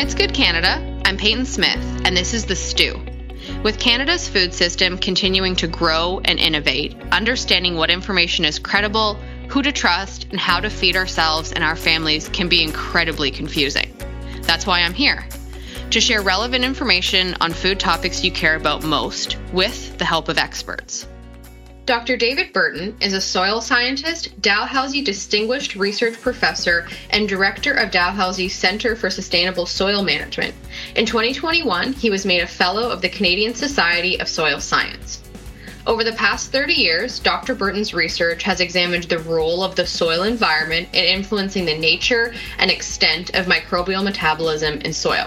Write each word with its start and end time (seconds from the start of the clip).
It's 0.00 0.14
Good 0.14 0.32
Canada, 0.32 1.00
I'm 1.04 1.16
Peyton 1.16 1.44
Smith, 1.44 1.82
and 2.04 2.16
this 2.16 2.32
is 2.32 2.46
The 2.46 2.54
Stew. 2.54 3.02
With 3.64 3.80
Canada's 3.80 4.28
food 4.28 4.54
system 4.54 4.96
continuing 4.96 5.56
to 5.56 5.66
grow 5.66 6.20
and 6.24 6.38
innovate, 6.38 6.94
understanding 7.10 7.74
what 7.74 7.90
information 7.90 8.44
is 8.44 8.60
credible, 8.60 9.14
who 9.48 9.60
to 9.60 9.72
trust, 9.72 10.28
and 10.30 10.38
how 10.38 10.60
to 10.60 10.70
feed 10.70 10.94
ourselves 10.94 11.50
and 11.50 11.64
our 11.64 11.74
families 11.74 12.28
can 12.28 12.48
be 12.48 12.62
incredibly 12.62 13.32
confusing. 13.32 13.92
That's 14.42 14.68
why 14.68 14.82
I'm 14.82 14.94
here 14.94 15.26
to 15.90 16.00
share 16.00 16.22
relevant 16.22 16.64
information 16.64 17.34
on 17.40 17.52
food 17.52 17.80
topics 17.80 18.22
you 18.22 18.30
care 18.30 18.54
about 18.54 18.84
most 18.84 19.36
with 19.52 19.98
the 19.98 20.04
help 20.04 20.28
of 20.28 20.38
experts. 20.38 21.08
Dr. 21.88 22.18
David 22.18 22.52
Burton 22.52 22.94
is 23.00 23.14
a 23.14 23.20
soil 23.20 23.62
scientist, 23.62 24.38
Dalhousie 24.42 25.00
Distinguished 25.00 25.74
Research 25.74 26.20
Professor, 26.20 26.86
and 27.08 27.26
Director 27.26 27.72
of 27.72 27.90
Dalhousie's 27.90 28.54
Center 28.54 28.94
for 28.94 29.08
Sustainable 29.08 29.64
Soil 29.64 30.02
Management. 30.02 30.54
In 30.96 31.06
2021, 31.06 31.94
he 31.94 32.10
was 32.10 32.26
made 32.26 32.42
a 32.42 32.46
Fellow 32.46 32.90
of 32.90 33.00
the 33.00 33.08
Canadian 33.08 33.54
Society 33.54 34.20
of 34.20 34.28
Soil 34.28 34.60
Science. 34.60 35.22
Over 35.86 36.04
the 36.04 36.12
past 36.12 36.52
30 36.52 36.74
years, 36.74 37.20
Dr. 37.20 37.54
Burton's 37.54 37.94
research 37.94 38.42
has 38.42 38.60
examined 38.60 39.04
the 39.04 39.20
role 39.20 39.64
of 39.64 39.74
the 39.74 39.86
soil 39.86 40.24
environment 40.24 40.90
in 40.92 41.04
influencing 41.06 41.64
the 41.64 41.78
nature 41.78 42.34
and 42.58 42.70
extent 42.70 43.34
of 43.34 43.46
microbial 43.46 44.04
metabolism 44.04 44.82
in 44.82 44.92
soil. 44.92 45.26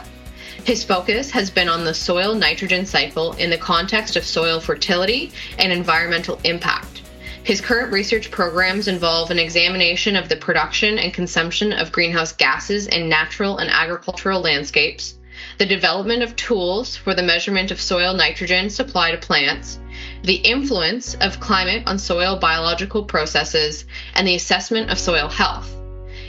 His 0.63 0.83
focus 0.83 1.31
has 1.31 1.49
been 1.49 1.67
on 1.67 1.83
the 1.83 1.93
soil 1.93 2.35
nitrogen 2.35 2.85
cycle 2.85 3.33
in 3.33 3.49
the 3.49 3.57
context 3.57 4.15
of 4.15 4.23
soil 4.23 4.59
fertility 4.59 5.31
and 5.57 5.71
environmental 5.71 6.39
impact. 6.43 7.02
His 7.43 7.59
current 7.59 7.91
research 7.91 8.29
programs 8.29 8.88
involve 8.88 9.31
an 9.31 9.39
examination 9.39 10.16
of 10.16 10.29
the 10.29 10.35
production 10.35 10.99
and 10.99 11.11
consumption 11.11 11.73
of 11.73 11.91
greenhouse 11.91 12.31
gases 12.33 12.85
in 12.85 13.09
natural 13.09 13.57
and 13.57 13.71
agricultural 13.71 14.41
landscapes, 14.41 15.16
the 15.58 15.66
development 15.66 16.21
of 16.21 16.36
tools 16.36 16.95
for 16.95 17.16
the 17.16 17.23
measurement 17.23 17.71
of 17.71 17.81
soil 17.81 18.14
nitrogen 18.14 18.69
supply 18.69 19.09
to 19.09 19.17
plants, 19.17 19.80
the 20.23 20.36
influence 20.36 21.16
of 21.16 21.39
climate 21.39 21.81
on 21.88 21.97
soil 21.97 22.38
biological 22.38 23.03
processes, 23.03 23.86
and 24.14 24.27
the 24.27 24.36
assessment 24.36 24.91
of 24.91 24.99
soil 24.99 25.27
health. 25.27 25.75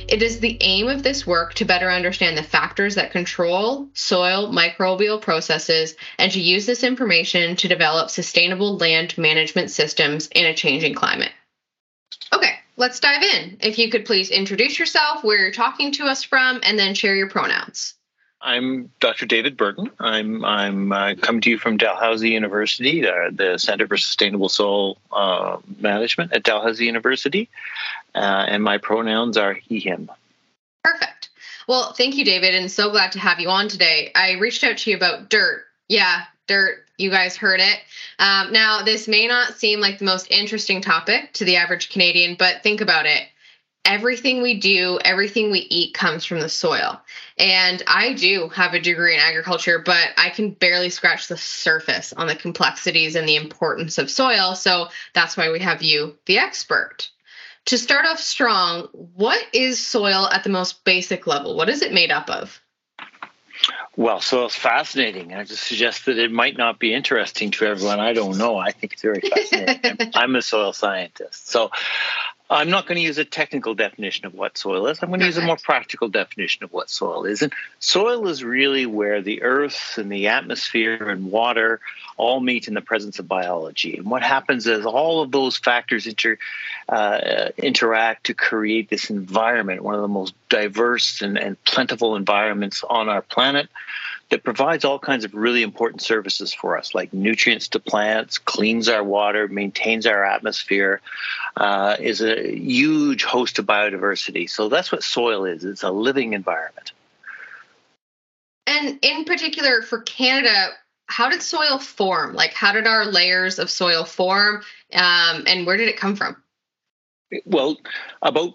It 0.09 0.23
is 0.23 0.41
the 0.41 0.59
aim 0.61 0.89
of 0.89 1.03
this 1.03 1.27
work 1.27 1.55
to 1.55 1.65
better 1.65 1.91
understand 1.91 2.37
the 2.37 2.43
factors 2.43 2.97
that 2.97 3.13
control 3.13 3.89
soil 3.95 4.53
microbial 4.53 5.21
processes 5.21 5.95
and 6.19 6.31
to 6.33 6.41
use 6.41 6.67
this 6.67 6.83
information 6.83 7.57
to 7.57 7.69
develop 7.69 8.11
sustainable 8.11 8.77
land 8.77 9.17
management 9.17 9.71
systems 9.71 10.29
in 10.29 10.45
a 10.45 10.55
changing 10.55 10.95
climate. 10.95 11.33
Okay, 12.33 12.55
let's 12.77 13.01
dive 13.01 13.23
in. 13.23 13.59
If 13.61 13.79
you 13.79 13.91
could 13.91 14.05
please 14.05 14.31
introduce 14.31 14.79
yourself, 14.79 15.23
where 15.23 15.39
you're 15.39 15.53
talking 15.53 15.93
to 15.93 16.05
us 16.05 16.23
from, 16.25 16.61
and 16.63 16.79
then 16.79 16.95
share 16.95 17.15
your 17.15 17.29
pronouns. 17.29 17.95
I'm 18.45 18.91
Dr. 18.99 19.25
David 19.25 19.57
Burton. 19.57 19.89
I'm 20.01 20.45
I'm 20.45 20.91
uh, 20.91 21.15
coming 21.15 21.41
to 21.43 21.51
you 21.51 21.59
from 21.59 21.77
Dalhousie 21.77 22.31
University, 22.31 23.07
uh, 23.07 23.31
the 23.31 23.57
Center 23.57 23.87
for 23.87 23.97
Sustainable 23.97 24.49
Soil 24.49 24.99
uh, 25.13 25.59
Management 25.79 26.33
at 26.33 26.43
Dalhousie 26.43 26.87
University, 26.87 27.49
uh, 28.15 28.47
and 28.49 28.63
my 28.63 28.79
pronouns 28.79 29.37
are 29.37 29.55
he/him. 29.55 30.11
Perfect. 30.85 31.31
Well, 31.69 31.93
thank 31.93 32.17
you, 32.17 32.25
David, 32.25 32.55
and 32.55 32.71
so 32.71 32.91
glad 32.91 33.13
to 33.13 33.19
have 33.19 33.41
you 33.41 33.49
on 33.49 33.69
today. 33.69 34.11
I 34.15 34.33
reached 34.33 34.65
out 34.65 34.79
to 34.79 34.91
you 34.91 34.97
about 34.97 35.31
dirt. 35.31 35.65
Yeah, 35.89 36.23
dirt. 36.47 36.85
You 36.99 37.11
guys 37.11 37.37
heard 37.37 37.61
it. 37.61 37.79
Um, 38.19 38.53
now, 38.53 38.83
this 38.83 39.09
may 39.09 39.27
not 39.27 39.59
seem 39.59 39.81
like 39.81 39.99
the 39.99 40.05
most 40.05 40.31
interesting 40.31 40.81
topic 40.81 41.33
to 41.35 41.45
the 41.45 41.57
average 41.57 41.91
Canadian, 41.91 42.37
but 42.39 42.63
think 42.63 42.81
about 42.81 43.07
it 43.07 43.23
everything 43.85 44.43
we 44.43 44.59
do, 44.59 44.99
everything 45.05 45.51
we 45.51 45.61
eat 45.61 45.95
comes 45.95 46.25
from 46.25 46.41
the 46.41 46.49
soil. 46.49 47.01
And 47.39 47.83
I 47.87 48.13
do 48.15 48.49
have 48.49 48.75
a 48.75 48.81
degree 48.81 49.15
in 49.15 49.21
agriculture, 49.21 49.81
but 49.85 50.09
I 50.17 50.31
can 50.31 50.51
barely 50.51 50.91
scratch 50.91 51.29
the 51.29 51.37
surface 51.37 52.13
on 52.13 52.27
the 52.27 52.37
complexities 52.37 53.17
and 53.17 53.29
the 53.29 53.37
importance 53.37 53.99
of 53.99 54.11
soil. 54.11 54.55
So 54.55 54.89
that's 55.15 55.37
why 55.37 55.51
we 55.51 55.61
have 55.61 55.83
you, 55.83 56.17
the 56.27 56.39
expert. 56.39 57.11
To 57.67 57.79
start 57.79 58.07
off 58.07 58.19
strong, 58.19 58.89
what 58.93 59.41
is 59.53 59.85
soil 59.85 60.29
at 60.29 60.45
the 60.45 60.51
most 60.51 60.85
basic 60.85 61.27
level? 61.27 61.57
What 61.57 61.69
is 61.69 61.83
it 61.83 61.93
made 61.93 62.11
up 62.11 62.29
of? 62.29 62.61
Well, 63.97 64.21
soil 64.21 64.47
is 64.47 64.57
fascinating. 64.57 65.35
I 65.35 65.45
just 65.45 65.65
suggest 65.65 66.07
that 66.07 66.19
it 66.19 66.33
might 66.33 66.57
not 66.57 66.79
be 66.79 66.95
interesting 66.95 67.51
to 67.53 67.67
everyone. 67.67 68.01
I 68.01 68.15
don't 68.15 68.39
know. 68.39 68.57
I 68.57 68.73
think 68.73 68.95
it's 68.95 69.03
very 69.03 69.21
fascinating. 69.35 70.11
I'm 70.15 70.35
a 70.35 70.43
soil 70.43 70.73
scientist. 70.73 71.49
So 71.49 71.71
I'm 72.53 72.69
not 72.69 72.87
going 72.87 72.97
to 72.97 73.03
use 73.03 73.17
a 73.17 73.25
technical 73.25 73.75
definition 73.75 74.27
of 74.27 74.35
what 74.35 74.59
soil 74.59 74.87
is. 74.89 75.03
I'm 75.03 75.09
going 75.09 75.21
to 75.21 75.27
use 75.27 75.39
a 75.39 75.43
more 75.43 75.57
practical 75.57 76.11
definition 76.11 76.65
of 76.65 76.73
what 76.73 76.91
soil 76.91 77.25
is. 77.25 77.41
And 77.41 77.51
soil 77.81 78.29
is 78.29 78.45
really 78.45 78.85
where 78.85 79.23
the 79.23 79.43
earth 79.43 79.97
and 79.97 80.13
the 80.13 80.29
atmosphere 80.29 81.09
and 81.09 81.31
water 81.31 81.81
all 82.19 82.41
meet 82.41 82.69
in 82.69 82.75
the 82.75 82.83
presence 82.83 83.19
of 83.19 83.27
biology. 83.27 83.97
And 83.97 84.11
what 84.11 84.23
happens 84.23 84.67
is 84.67 84.85
all 84.85 85.23
of 85.23 85.31
those 85.31 85.57
factors 85.57 86.07
inter, 86.07 86.37
uh, 86.91 87.49
interact 87.57 88.27
to 88.27 88.35
create 88.35 88.91
this 88.91 89.09
environment, 89.09 89.83
one 89.83 89.95
of 89.95 90.03
the 90.03 90.09
most 90.09 90.35
diverse 90.51 91.23
and, 91.23 91.39
and 91.39 91.65
plentiful 91.65 92.17
environments 92.17 92.85
on 92.85 93.09
our 93.09 93.23
planet 93.23 93.71
that 94.31 94.45
provides 94.45 94.85
all 94.85 94.99
kinds 94.99 95.25
of 95.25 95.35
really 95.35 95.63
important 95.63 96.03
services 96.03 96.53
for 96.53 96.79
us, 96.79 96.95
like 96.95 97.13
nutrients 97.13 97.69
to 97.69 97.81
plants, 97.81 98.39
cleans 98.39 98.89
our 98.89 99.05
water, 99.05 99.49
maintains 99.49 100.07
our 100.07 100.25
atmosphere, 100.25 101.01
uh, 101.57 101.97
is 102.01 102.23
a 102.23 102.57
huge 102.57 103.25
host 103.25 103.59
of 103.59 103.67
biodiversity. 103.67 104.49
So 104.49 104.69
that's 104.69 104.91
what 104.91 105.03
soil 105.03 105.45
is 105.45 105.65
it's 105.65 105.83
a 105.83 105.91
living 105.91 106.33
environment. 106.33 106.93
And 108.67 108.99
in 109.03 109.25
particular 109.25 109.83
for 109.83 110.01
Canada, 110.01 110.71
how 111.07 111.29
did 111.29 111.43
soil 111.43 111.79
form? 111.79 112.35
Like, 112.35 112.55
how 112.55 112.73
did 112.73 112.87
our 112.87 113.05
layers 113.05 113.59
of 113.59 113.71
soil 113.71 114.05
form, 114.05 114.63
um, 114.95 115.45
and 115.47 115.67
where 115.67 115.77
did 115.77 115.89
it 115.89 115.99
come 115.99 116.17
from? 116.17 116.37
Well, 117.45 117.77
about 118.23 118.55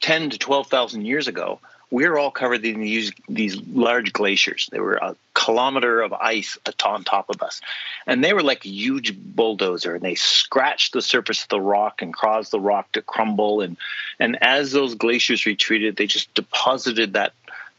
10 0.00 0.30
to 0.30 0.38
12,000 0.38 1.06
years 1.06 1.28
ago, 1.28 1.60
we 1.90 2.08
were 2.08 2.18
all 2.18 2.30
covered 2.30 2.64
in 2.64 2.80
these 2.80 3.12
these 3.28 3.60
large 3.66 4.12
glaciers. 4.12 4.68
They 4.72 4.80
were 4.80 4.94
a 4.94 5.16
kilometer 5.34 6.00
of 6.00 6.12
ice 6.12 6.58
on 6.84 7.04
top 7.04 7.30
of 7.30 7.42
us, 7.42 7.60
and 8.06 8.22
they 8.22 8.32
were 8.32 8.42
like 8.42 8.64
a 8.64 8.68
huge 8.68 9.16
bulldozer. 9.16 9.94
And 9.94 10.02
they 10.02 10.14
scratched 10.14 10.92
the 10.92 11.02
surface 11.02 11.42
of 11.42 11.48
the 11.48 11.60
rock 11.60 12.02
and 12.02 12.14
caused 12.14 12.50
the 12.50 12.60
rock 12.60 12.92
to 12.92 13.02
crumble. 13.02 13.60
And 13.60 13.76
and 14.18 14.38
as 14.42 14.72
those 14.72 14.94
glaciers 14.94 15.46
retreated, 15.46 15.96
they 15.96 16.06
just 16.06 16.32
deposited 16.34 17.14
that 17.14 17.32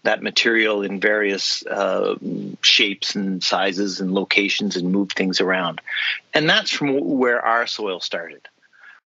that 0.03 0.21
material 0.21 0.83
in 0.83 0.99
various 0.99 1.65
uh, 1.65 2.15
shapes 2.61 3.15
and 3.15 3.43
sizes 3.43 3.99
and 3.99 4.13
locations 4.13 4.75
and 4.75 4.91
moved 4.91 5.13
things 5.13 5.41
around. 5.41 5.81
And 6.33 6.49
that's 6.49 6.71
from 6.71 6.99
where 7.17 7.41
our 7.41 7.67
soil 7.67 7.99
started. 7.99 8.47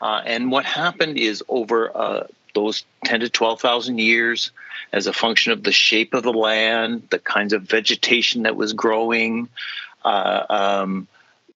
Uh, 0.01 0.21
and 0.25 0.51
what 0.51 0.65
happened 0.65 1.17
is 1.17 1.43
over 1.49 1.97
uh, 1.97 2.27
those 2.55 2.85
10 3.05 3.21
to 3.21 3.29
12,000 3.31 3.99
years 3.99 4.51
as 4.93 5.07
a 5.07 5.13
function 5.13 5.53
of 5.53 5.63
the 5.63 5.73
shape 5.73 6.15
of 6.15 6.23
the 6.23 6.33
land, 6.33 7.09
the 7.11 7.19
kinds 7.19 7.53
of 7.53 7.63
vegetation 7.63 8.43
that 8.43 8.57
was 8.57 8.73
growing, 8.73 9.49
uh, 10.05 10.45
um, 10.51 11.09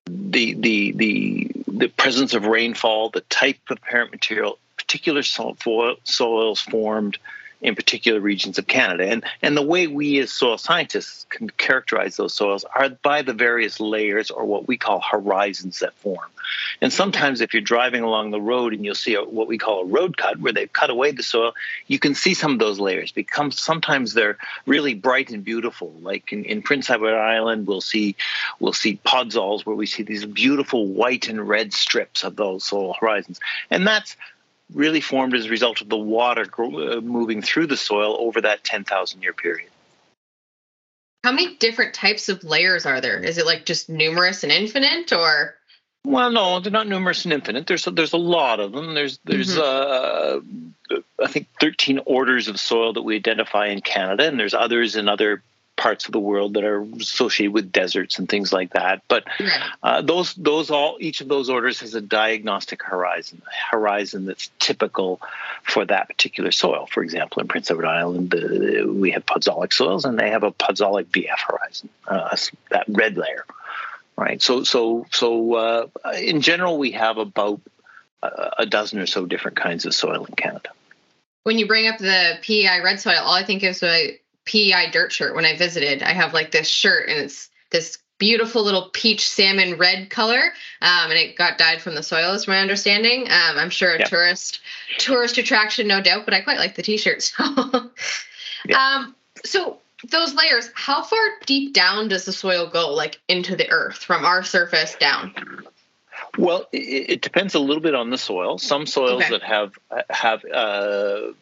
the, 0.07 0.55
the, 0.55 0.93
the, 0.93 1.51
the 1.69 1.89
presence 1.89 2.33
of 2.35 2.47
rainfall, 2.47 3.11
the 3.11 3.21
type 3.23 3.59
of 3.71 3.81
parent 3.83 4.11
material, 4.11 4.59
particular 4.77 5.23
soils 5.23 6.61
formed, 6.61 7.19
in 7.61 7.75
particular 7.75 8.21
regions 8.21 8.59
of 8.59 8.67
Canada. 8.67 9.09
And, 9.09 9.25
and 9.43 9.57
the 9.57 9.63
way 9.63 9.87
we 9.87 10.19
as 10.21 10.31
soil 10.31 10.59
scientists 10.59 11.27
can 11.29 11.49
characterize 11.51 12.17
those 12.17 12.35
soils 12.35 12.65
are 12.65 12.91
by 12.91 13.23
the 13.23 13.33
various 13.33 13.81
layers 13.81 14.31
or 14.31 14.45
what 14.45 14.69
we 14.69 14.77
call 14.77 15.01
horizons 15.01 15.81
that 15.81 15.95
form. 15.95 16.29
And 16.81 16.93
sometimes 16.93 17.41
if 17.41 17.55
you're 17.55 17.63
driving 17.63 18.03
along 18.03 18.31
the 18.31 18.41
road 18.41 18.73
and 18.73 18.85
you'll 18.85 18.95
see 18.95 19.15
a, 19.15 19.23
what 19.23 19.49
we 19.49 19.59
call 19.59 19.83
a 19.83 19.87
road 19.87 20.17
cut 20.17 20.39
where 20.39 20.53
they've 20.53 20.73
cut 20.73 20.91
away 20.91 21.11
the 21.13 21.23
soil, 21.23 21.55
you 21.87 21.99
can 21.99 22.15
see 22.15 22.35
some 22.35 22.53
of 22.53 22.59
those 22.59 22.79
layers 22.79 23.13
become 23.13 23.51
sometimes 23.51 24.15
they're 24.15 24.39
really 24.67 24.95
bright 24.95 25.31
and 25.31 25.45
beautiful. 25.45 25.93
Like 26.03 26.33
in, 26.33 26.45
in 26.45 26.63
Prince 26.63 26.91
Edward 26.91 27.17
Island, 27.17 27.67
we'll 27.67 27.81
see 27.81 28.17
we'll 28.61 28.73
see 28.73 29.01
podzols 29.05 29.65
where 29.65 29.77
we 29.77 29.87
see 29.87 30.03
these 30.03 30.25
beautiful 30.25 30.87
white 30.87 31.29
and 31.29 31.49
red 31.49 31.73
strips 31.73 32.23
of 32.23 32.37
those 32.37 32.65
soil 32.65 32.95
horizons. 33.01 33.41
And 33.71 33.87
that's 33.87 34.17
really 34.73 35.01
formed 35.01 35.35
as 35.35 35.47
a 35.47 35.51
result 35.51 35.81
of 35.81 35.89
the 35.89 35.97
water 35.97 36.47
uh, 36.59 37.01
moving 37.01 37.43
through 37.43 37.67
the 37.67 37.77
soil 37.77 38.17
over 38.19 38.41
that 38.41 38.65
10,000 38.65 39.23
year 39.23 39.33
period. 39.33 39.71
How 41.25 41.33
many 41.33 41.57
different 41.57 41.95
types 41.95 42.29
of 42.29 42.45
layers 42.45 42.87
are 42.87 43.01
there? 43.01 43.19
Is 43.19 43.39
it 43.39 43.47
like 43.47 43.65
just 43.65 43.89
numerous 43.89 44.43
and 44.45 44.53
infinite 44.53 45.13
or? 45.13 45.55
Well, 46.05 46.31
no, 46.31 46.61
they're 46.61 46.71
not 46.71 46.87
numerous 46.87 47.25
and 47.25 47.33
infinite. 47.33 47.67
There's 47.67 47.87
a, 47.89 47.91
there's 47.91 48.13
a 48.13 48.19
lot 48.19 48.61
of 48.61 48.71
them. 48.71 48.95
There's 48.95 49.19
there's 49.25 49.57
mm-hmm. 49.57 50.97
uh, 50.97 51.01
I 51.21 51.27
think 51.27 51.49
13 51.61 52.01
orders 52.07 52.47
of 52.47 52.61
soil 52.61 52.93
that 52.93 53.03
we 53.03 53.17
identify 53.17 53.67
in 53.67 53.81
Canada, 53.81 54.29
and 54.29 54.39
there's 54.39 54.55
others 54.55 54.95
in 54.95 55.09
other 55.09 55.43
parts 55.87 56.07
of 56.07 56.11
the 56.11 56.19
world 56.19 56.55
that 56.55 56.65
are 56.65 56.83
associated 57.01 57.53
with 57.53 57.71
deserts 57.71 58.19
and 58.19 58.29
things 58.29 58.53
like 58.53 58.73
that. 58.73 59.03
But 59.07 59.23
uh, 59.85 60.03
those 60.03 60.35
those 60.35 60.69
all 60.69 60.97
each 60.99 61.21
of 61.21 61.29
those 61.29 61.49
orders 61.49 61.79
has 61.79 61.95
a 61.95 62.01
diagnostic 62.01 62.83
horizon, 62.83 63.41
a 63.47 63.77
horizon 63.77 64.25
that's 64.25 64.51
typical 64.59 65.21
for 65.63 65.85
that 65.85 66.09
particular 66.09 66.51
soil. 66.51 66.89
For 66.91 67.05
example, 67.05 67.41
in 67.41 67.47
Prince 67.47 67.71
Edward 67.71 67.87
Island, 67.87 68.33
the, 68.33 68.93
we 68.93 69.13
have 69.13 69.25
podzolic 69.25 69.73
soils, 69.73 70.05
and 70.05 70.19
they 70.19 70.31
have 70.31 70.43
a 70.43 70.51
podzolic 70.51 71.05
BF 71.05 71.39
horizon, 71.47 71.89
uh, 72.09 72.37
that 72.73 72.87
red 72.89 73.17
layer. 73.17 73.45
Right. 74.17 74.43
So 74.43 74.65
so 74.65 75.07
so 75.13 75.55
uh, 75.55 75.87
in 76.19 76.41
general, 76.41 76.79
we 76.79 76.93
have 76.93 77.19
about 77.19 77.61
a 78.59 78.67
dozen 78.67 78.99
or 78.99 79.07
so 79.07 79.25
different 79.25 79.57
kinds 79.57 79.87
of 79.87 79.95
soil 79.95 80.25
in 80.25 80.35
Canada. 80.35 80.71
When 81.45 81.59
you 81.59 81.69
bring 81.69 81.87
up 81.87 81.99
the 81.99 82.39
PEI 82.43 82.81
red 82.83 82.99
soil, 82.99 83.21
all 83.21 83.35
I 83.35 83.45
think 83.45 83.63
is 83.63 83.85
PEI 84.47 84.91
dirt 84.91 85.13
shirt 85.13 85.35
when 85.35 85.45
I 85.45 85.57
visited. 85.57 86.03
I 86.03 86.13
have 86.13 86.33
like 86.33 86.51
this 86.51 86.69
shirt 86.69 87.09
and 87.09 87.19
it's 87.19 87.51
this 87.71 87.99
beautiful 88.19 88.63
little 88.65 88.89
peach 88.93 89.29
salmon 89.29 89.77
red 89.77 90.09
color 90.09 90.53
um, 90.81 91.11
and 91.11 91.19
it 91.19 91.37
got 91.37 91.59
dyed 91.59 91.83
from 91.83 91.95
the 91.95 92.03
soil 92.03 92.33
is 92.33 92.49
my 92.49 92.61
understanding 92.61 93.25
um, 93.25 93.59
i'm 93.59 93.71
sure 93.71 93.95
a 93.95 93.99
yeah. 93.99 94.05
tourist 94.07 94.61
tourist 94.99 95.37
attraction 95.37 95.87
no 95.87 96.01
doubt 96.01 96.25
but 96.25 96.33
i 96.33 96.41
quite 96.41 96.59
like 96.59 96.75
the 96.77 96.83
t-shirt 96.83 97.23
so 97.23 97.45
um, 98.75 99.15
so 99.45 99.79
those 100.11 100.35
layers 100.35 100.71
how 100.75 101.03
far 101.03 101.21
deep 101.45 101.75
down 101.75 102.09
does 102.09 102.25
the 102.25 102.33
soil 102.33 102.67
go 102.67 102.91
like 102.91 103.21
into 103.29 103.55
the 103.55 103.69
earth 103.71 103.99
from 103.99 104.25
our 104.25 104.43
surface 104.43 104.95
down 104.95 105.35
well 106.39 106.67
it, 106.73 107.11
it 107.11 107.21
depends 107.21 107.55
a 107.55 107.59
little 107.59 107.83
bit 107.83 107.95
on 107.95 108.09
the 108.09 108.19
soil 108.19 108.57
some 108.57 108.87
soils 108.87 109.23
okay. 109.25 109.31
that 109.31 109.43
have 109.43 109.73
have 110.09 110.43
uh, 110.47 111.33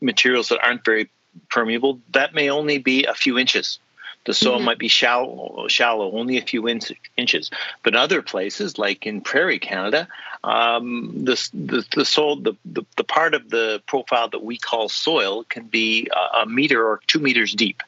materials 0.00 0.48
that 0.48 0.60
aren't 0.64 0.84
very 0.84 1.10
permeable, 1.50 2.00
that 2.12 2.34
may 2.34 2.50
only 2.50 2.78
be 2.78 3.04
a 3.04 3.14
few 3.14 3.38
inches. 3.38 3.78
The 4.24 4.34
soil 4.34 4.56
mm-hmm. 4.56 4.66
might 4.66 4.78
be 4.78 4.88
shallow, 4.88 5.66
shallow, 5.68 6.12
only 6.12 6.38
a 6.38 6.42
few 6.42 6.68
in- 6.68 6.80
inches. 7.16 7.50
But 7.82 7.96
other 7.96 8.22
places, 8.22 8.78
like 8.78 9.04
in 9.04 9.20
prairie 9.20 9.58
Canada, 9.58 10.06
um, 10.44 11.24
the, 11.24 11.50
the, 11.52 11.84
the 11.94 12.04
soil, 12.04 12.36
the, 12.36 12.54
the, 12.64 12.84
the, 12.96 13.04
part 13.04 13.34
of 13.34 13.50
the 13.50 13.82
profile 13.86 14.28
that 14.28 14.44
we 14.44 14.58
call 14.58 14.88
soil 14.88 15.44
can 15.44 15.64
be 15.66 16.08
a, 16.14 16.42
a 16.42 16.46
meter 16.46 16.86
or 16.86 17.00
two 17.08 17.18
meters 17.18 17.52
deep. 17.52 17.82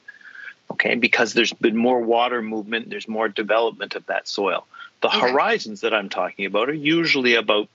Okay, 0.70 0.96
because 0.96 1.34
there's 1.34 1.52
been 1.52 1.76
more 1.76 2.00
water 2.00 2.42
movement, 2.42 2.90
there's 2.90 3.06
more 3.06 3.28
development 3.28 3.94
of 3.94 4.04
that 4.06 4.26
soil. 4.26 4.66
The 5.02 5.08
okay. 5.08 5.20
horizons 5.20 5.82
that 5.82 5.94
I'm 5.94 6.08
talking 6.08 6.46
about 6.46 6.68
are 6.68 6.74
usually 6.74 7.34
about 7.34 7.68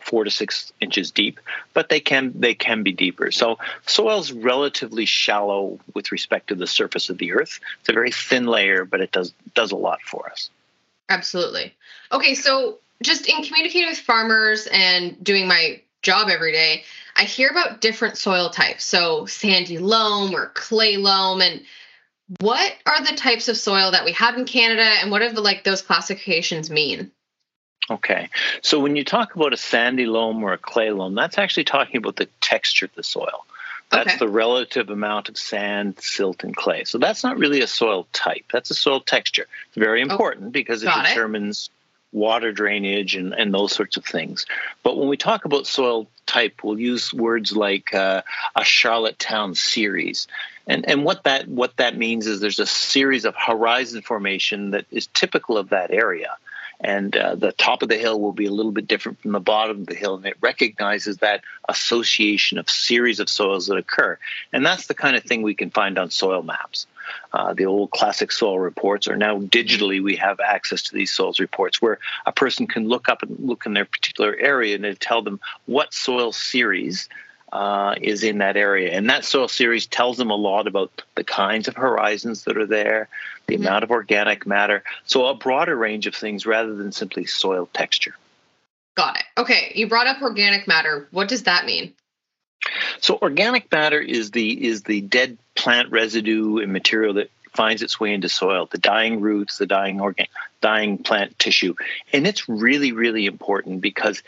four 0.00 0.24
to 0.24 0.30
six 0.30 0.72
inches 0.80 1.10
deep, 1.10 1.40
but 1.74 1.88
they 1.88 2.00
can 2.00 2.32
they 2.38 2.54
can 2.54 2.82
be 2.82 2.92
deeper. 2.92 3.30
So 3.30 3.58
soil's 3.86 4.32
relatively 4.32 5.06
shallow 5.06 5.78
with 5.94 6.12
respect 6.12 6.48
to 6.48 6.54
the 6.54 6.66
surface 6.66 7.10
of 7.10 7.18
the 7.18 7.32
earth. 7.32 7.60
It's 7.80 7.88
a 7.88 7.92
very 7.92 8.12
thin 8.12 8.46
layer, 8.46 8.84
but 8.84 9.00
it 9.00 9.12
does 9.12 9.32
does 9.54 9.72
a 9.72 9.76
lot 9.76 10.00
for 10.02 10.30
us. 10.30 10.50
Absolutely. 11.08 11.74
Okay, 12.12 12.34
so 12.34 12.78
just 13.02 13.28
in 13.28 13.42
communicating 13.42 13.88
with 13.88 13.98
farmers 13.98 14.68
and 14.70 15.22
doing 15.22 15.46
my 15.46 15.80
job 16.02 16.28
every 16.28 16.52
day, 16.52 16.84
I 17.16 17.24
hear 17.24 17.48
about 17.48 17.80
different 17.80 18.18
soil 18.18 18.50
types. 18.50 18.84
So 18.84 19.26
sandy 19.26 19.78
loam 19.78 20.34
or 20.34 20.50
clay 20.54 20.96
loam 20.96 21.40
and 21.40 21.62
what 22.40 22.74
are 22.84 23.02
the 23.04 23.16
types 23.16 23.48
of 23.48 23.56
soil 23.56 23.90
that 23.92 24.04
we 24.04 24.12
have 24.12 24.36
in 24.36 24.44
Canada 24.44 24.82
and 24.82 25.10
what 25.10 25.20
do 25.20 25.40
like 25.40 25.64
those 25.64 25.80
classifications 25.80 26.70
mean? 26.70 27.10
Okay. 27.90 28.28
So 28.62 28.80
when 28.80 28.96
you 28.96 29.04
talk 29.04 29.34
about 29.34 29.52
a 29.52 29.56
sandy 29.56 30.06
loam 30.06 30.42
or 30.42 30.52
a 30.52 30.58
clay 30.58 30.90
loam, 30.90 31.14
that's 31.14 31.38
actually 31.38 31.64
talking 31.64 31.96
about 31.96 32.16
the 32.16 32.28
texture 32.40 32.86
of 32.86 32.94
the 32.94 33.02
soil. 33.02 33.46
That's 33.90 34.08
okay. 34.08 34.18
the 34.18 34.28
relative 34.28 34.90
amount 34.90 35.30
of 35.30 35.38
sand, 35.38 35.98
silt, 35.98 36.44
and 36.44 36.54
clay. 36.54 36.84
So 36.84 36.98
that's 36.98 37.24
not 37.24 37.38
really 37.38 37.62
a 37.62 37.66
soil 37.66 38.06
type. 38.12 38.44
That's 38.52 38.70
a 38.70 38.74
soil 38.74 39.00
texture. 39.00 39.46
It's 39.68 39.76
very 39.76 40.02
oh, 40.02 40.04
important 40.04 40.52
because 40.52 40.82
it 40.82 40.90
determines 41.04 41.70
it. 42.12 42.16
water 42.18 42.52
drainage 42.52 43.16
and, 43.16 43.32
and 43.32 43.54
those 43.54 43.72
sorts 43.72 43.96
of 43.96 44.04
things. 44.04 44.44
But 44.82 44.98
when 44.98 45.08
we 45.08 45.16
talk 45.16 45.46
about 45.46 45.66
soil 45.66 46.06
type, 46.26 46.62
we'll 46.62 46.78
use 46.78 47.14
words 47.14 47.56
like 47.56 47.94
uh, 47.94 48.20
a 48.54 48.64
Charlottetown 48.64 49.54
series. 49.54 50.28
And, 50.66 50.86
and 50.86 51.02
what 51.02 51.24
that 51.24 51.48
what 51.48 51.78
that 51.78 51.96
means 51.96 52.26
is 52.26 52.40
there's 52.40 52.58
a 52.58 52.66
series 52.66 53.24
of 53.24 53.34
horizon 53.34 54.02
formation 54.02 54.72
that 54.72 54.84
is 54.90 55.06
typical 55.14 55.56
of 55.56 55.70
that 55.70 55.90
area 55.90 56.36
and 56.80 57.16
uh, 57.16 57.34
the 57.34 57.52
top 57.52 57.82
of 57.82 57.88
the 57.88 57.96
hill 57.96 58.20
will 58.20 58.32
be 58.32 58.46
a 58.46 58.52
little 58.52 58.72
bit 58.72 58.86
different 58.86 59.20
from 59.20 59.32
the 59.32 59.40
bottom 59.40 59.80
of 59.80 59.86
the 59.86 59.94
hill 59.94 60.14
and 60.14 60.26
it 60.26 60.36
recognizes 60.40 61.18
that 61.18 61.42
association 61.68 62.58
of 62.58 62.70
series 62.70 63.18
of 63.18 63.28
soils 63.28 63.66
that 63.66 63.76
occur. 63.76 64.18
And 64.52 64.64
that's 64.64 64.86
the 64.86 64.94
kind 64.94 65.16
of 65.16 65.24
thing 65.24 65.42
we 65.42 65.54
can 65.54 65.70
find 65.70 65.98
on 65.98 66.10
soil 66.10 66.42
maps. 66.42 66.86
Uh, 67.32 67.54
the 67.54 67.66
old 67.66 67.90
classic 67.90 68.30
soil 68.30 68.58
reports 68.58 69.08
are 69.08 69.16
now 69.16 69.38
digitally 69.38 70.02
we 70.02 70.16
have 70.16 70.40
access 70.40 70.82
to 70.82 70.94
these 70.94 71.10
soils 71.10 71.40
reports 71.40 71.80
where 71.82 71.98
a 72.26 72.32
person 72.32 72.66
can 72.66 72.86
look 72.86 73.08
up 73.08 73.22
and 73.22 73.36
look 73.40 73.66
in 73.66 73.72
their 73.72 73.86
particular 73.86 74.36
area 74.36 74.76
and 74.76 75.00
tell 75.00 75.22
them 75.22 75.40
what 75.66 75.92
soil 75.92 76.32
series 76.32 77.08
uh, 77.52 77.94
is 78.00 78.22
in 78.22 78.38
that 78.38 78.56
area. 78.56 78.92
And 78.92 79.08
that 79.10 79.24
soil 79.24 79.48
series 79.48 79.86
tells 79.86 80.16
them 80.16 80.30
a 80.30 80.36
lot 80.36 80.66
about 80.66 80.90
the 81.14 81.24
kinds 81.24 81.68
of 81.68 81.76
horizons 81.76 82.44
that 82.44 82.56
are 82.56 82.66
there, 82.66 83.08
the 83.46 83.54
mm-hmm. 83.54 83.66
amount 83.66 83.84
of 83.84 83.90
organic 83.90 84.46
matter. 84.46 84.82
So, 85.06 85.26
a 85.26 85.34
broader 85.34 85.76
range 85.76 86.06
of 86.06 86.14
things 86.14 86.46
rather 86.46 86.74
than 86.74 86.92
simply 86.92 87.26
soil 87.26 87.68
texture. 87.72 88.14
Got 88.96 89.16
it. 89.16 89.24
Okay. 89.38 89.72
You 89.74 89.88
brought 89.88 90.06
up 90.06 90.20
organic 90.22 90.66
matter. 90.66 91.08
What 91.10 91.28
does 91.28 91.44
that 91.44 91.64
mean? 91.64 91.94
So, 93.00 93.18
organic 93.20 93.70
matter 93.70 94.00
is 94.00 94.30
the 94.30 94.66
is 94.66 94.82
the 94.82 95.00
dead 95.00 95.38
plant 95.54 95.90
residue 95.90 96.58
and 96.58 96.72
material 96.72 97.14
that 97.14 97.30
finds 97.52 97.82
its 97.82 97.98
way 97.98 98.12
into 98.12 98.28
soil, 98.28 98.68
the 98.70 98.78
dying 98.78 99.20
roots, 99.20 99.58
the 99.58 99.66
dying 99.66 100.00
organ, 100.00 100.26
dying 100.60 100.98
plant 100.98 101.38
tissue, 101.38 101.74
and 102.12 102.26
it's 102.26 102.48
really, 102.48 102.92
really 102.92 103.26
important 103.26 103.80
because 103.80 104.22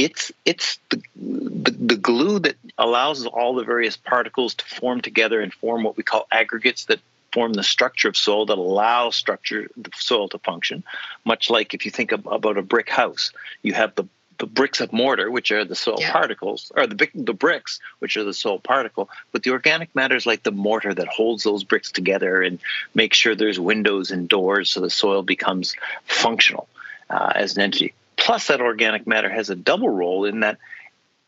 it's 0.00 0.32
it's 0.46 0.78
the, 0.88 1.02
the, 1.14 1.70
the 1.72 1.96
glue 1.96 2.38
that 2.38 2.56
allows 2.78 3.26
all 3.26 3.54
the 3.54 3.64
various 3.64 3.98
particles 3.98 4.54
to 4.54 4.64
form 4.64 5.02
together 5.02 5.40
and 5.40 5.52
form 5.52 5.82
what 5.82 5.96
we 5.96 6.02
call 6.02 6.26
aggregates 6.32 6.86
that 6.86 7.00
form 7.32 7.52
the 7.52 7.62
structure 7.62 8.08
of 8.08 8.16
soil 8.16 8.46
that 8.46 8.58
allow 8.58 9.10
structure 9.10 9.68
the 9.76 9.90
soil 9.94 10.28
to 10.28 10.38
function. 10.38 10.82
Much 11.24 11.50
like 11.50 11.74
if 11.74 11.84
you 11.84 11.90
think 11.90 12.12
of, 12.12 12.26
about 12.26 12.56
a 12.56 12.62
brick 12.62 12.88
house, 12.88 13.32
you 13.62 13.74
have 13.74 13.94
the 13.94 14.04
the 14.38 14.46
bricks 14.46 14.80
of 14.80 14.90
mortar, 14.90 15.30
which 15.30 15.52
are 15.52 15.66
the 15.66 15.74
soil 15.74 15.98
yeah. 16.00 16.10
particles, 16.12 16.72
or 16.74 16.86
the 16.86 17.08
the 17.14 17.34
bricks, 17.34 17.78
which 17.98 18.16
are 18.16 18.24
the 18.24 18.32
soil 18.32 18.58
particle. 18.58 19.10
But 19.32 19.42
the 19.42 19.50
organic 19.50 19.94
matter 19.94 20.16
is 20.16 20.24
like 20.24 20.42
the 20.42 20.50
mortar 20.50 20.94
that 20.94 21.08
holds 21.08 21.42
those 21.42 21.62
bricks 21.62 21.92
together 21.92 22.40
and 22.40 22.58
makes 22.94 23.18
sure 23.18 23.34
there's 23.34 23.60
windows 23.60 24.10
and 24.10 24.30
doors, 24.30 24.72
so 24.72 24.80
the 24.80 24.88
soil 24.88 25.22
becomes 25.22 25.76
functional 26.06 26.68
uh, 27.10 27.32
as 27.34 27.56
an 27.56 27.62
entity. 27.64 27.92
Plus, 28.20 28.48
that 28.48 28.60
organic 28.60 29.06
matter 29.06 29.30
has 29.30 29.50
a 29.50 29.56
double 29.56 29.88
role 29.88 30.26
in 30.26 30.40
that 30.40 30.58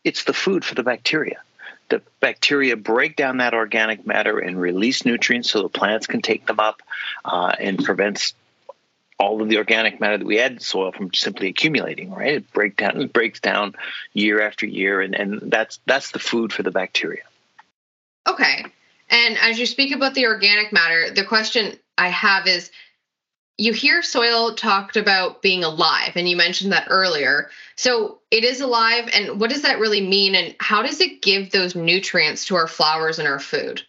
it's 0.03 0.23
the 0.23 0.33
food 0.33 0.63
for 0.63 0.75
the 0.75 0.83
bacteria. 0.83 1.41
The 1.89 2.01
bacteria 2.19 2.77
break 2.77 3.15
down 3.15 3.37
that 3.37 3.53
organic 3.53 4.05
matter 4.05 4.37
and 4.39 4.61
release 4.61 5.03
nutrients 5.03 5.49
so 5.49 5.63
the 5.63 5.69
plants 5.69 6.07
can 6.07 6.21
take 6.21 6.45
them 6.45 6.59
up 6.59 6.81
uh, 7.25 7.53
and 7.59 7.83
prevents 7.83 8.35
all 9.19 9.41
of 9.41 9.49
the 9.49 9.57
organic 9.57 9.99
matter 9.99 10.19
that 10.19 10.25
we 10.25 10.39
add 10.39 10.59
to 10.59 10.63
soil 10.63 10.91
from 10.91 11.13
simply 11.13 11.47
accumulating, 11.47 12.11
right? 12.11 12.35
It 12.35 12.53
breaks 12.53 12.75
down, 12.75 13.01
it 13.01 13.11
breaks 13.11 13.39
down 13.39 13.75
year 14.13 14.41
after 14.41 14.65
year, 14.65 15.01
and, 15.01 15.15
and 15.15 15.51
that's 15.51 15.79
that's 15.85 16.11
the 16.11 16.19
food 16.19 16.53
for 16.53 16.61
the 16.61 16.71
bacteria. 16.71 17.23
Okay. 18.27 18.65
And 19.09 19.37
as 19.37 19.59
you 19.59 19.65
speak 19.65 19.95
about 19.95 20.13
the 20.13 20.27
organic 20.27 20.71
matter, 20.71 21.11
the 21.11 21.25
question 21.25 21.77
I 21.97 22.09
have 22.09 22.47
is 22.47 22.71
you 23.57 23.73
hear 23.73 24.01
soil 24.01 24.55
talked 24.55 24.97
about 24.97 25.41
being 25.41 25.63
alive, 25.63 26.13
and 26.15 26.27
you 26.27 26.35
mentioned 26.35 26.71
that 26.71 26.87
earlier. 26.89 27.49
So 27.75 28.19
it 28.31 28.43
is 28.43 28.61
alive, 28.61 29.09
and 29.13 29.39
what 29.39 29.49
does 29.49 29.61
that 29.63 29.79
really 29.79 30.01
mean, 30.01 30.35
and 30.35 30.55
how 30.59 30.81
does 30.81 30.99
it 31.01 31.21
give 31.21 31.51
those 31.51 31.75
nutrients 31.75 32.45
to 32.45 32.55
our 32.55 32.67
flowers 32.67 33.19
and 33.19 33.27
our 33.27 33.39
food? 33.39 33.83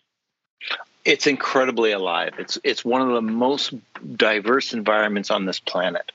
It's 1.04 1.26
incredibly 1.26 1.92
alive. 1.92 2.34
It's 2.38 2.58
it's 2.64 2.84
one 2.84 3.02
of 3.02 3.08
the 3.08 3.22
most 3.22 3.74
diverse 4.16 4.72
environments 4.72 5.30
on 5.30 5.44
this 5.44 5.60
planet. 5.60 6.10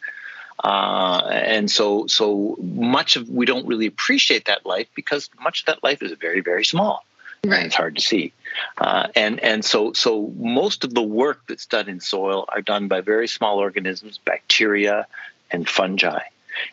Uh, 0.63 1.22
and 1.32 1.72
so 1.72 2.08
so 2.08 2.58
much 2.60 3.15
of 3.15 3.29
we 3.29 3.46
don't 3.46 3.65
really 3.65 3.86
appreciate 3.86 4.46
that 4.46 4.65
life 4.65 4.88
because 4.94 5.29
much 5.41 5.62
of 5.62 5.68
that 5.68 5.84
life 5.84 6.01
is 6.01 6.12
very 6.13 6.41
very 6.41 6.65
small 6.65 7.06
right. 7.46 7.65
it's 7.65 7.75
hard 7.75 7.96
to 7.96 8.01
see. 8.01 8.34
Uh, 8.77 9.08
and 9.15 9.39
and 9.39 9.63
so 9.63 9.93
so 9.93 10.34
most 10.38 10.84
of 10.84 10.93
the 10.93 11.01
work 11.01 11.41
that's 11.48 11.65
done 11.65 11.88
in 11.88 12.00
soil 12.00 12.46
are 12.50 12.62
done 12.62 12.88
by 12.88 13.01
very 13.01 13.27
small 13.27 13.60
organisms, 13.60 14.17
bacteria, 14.17 15.08
and 15.51 15.67
fungi. 15.67 16.22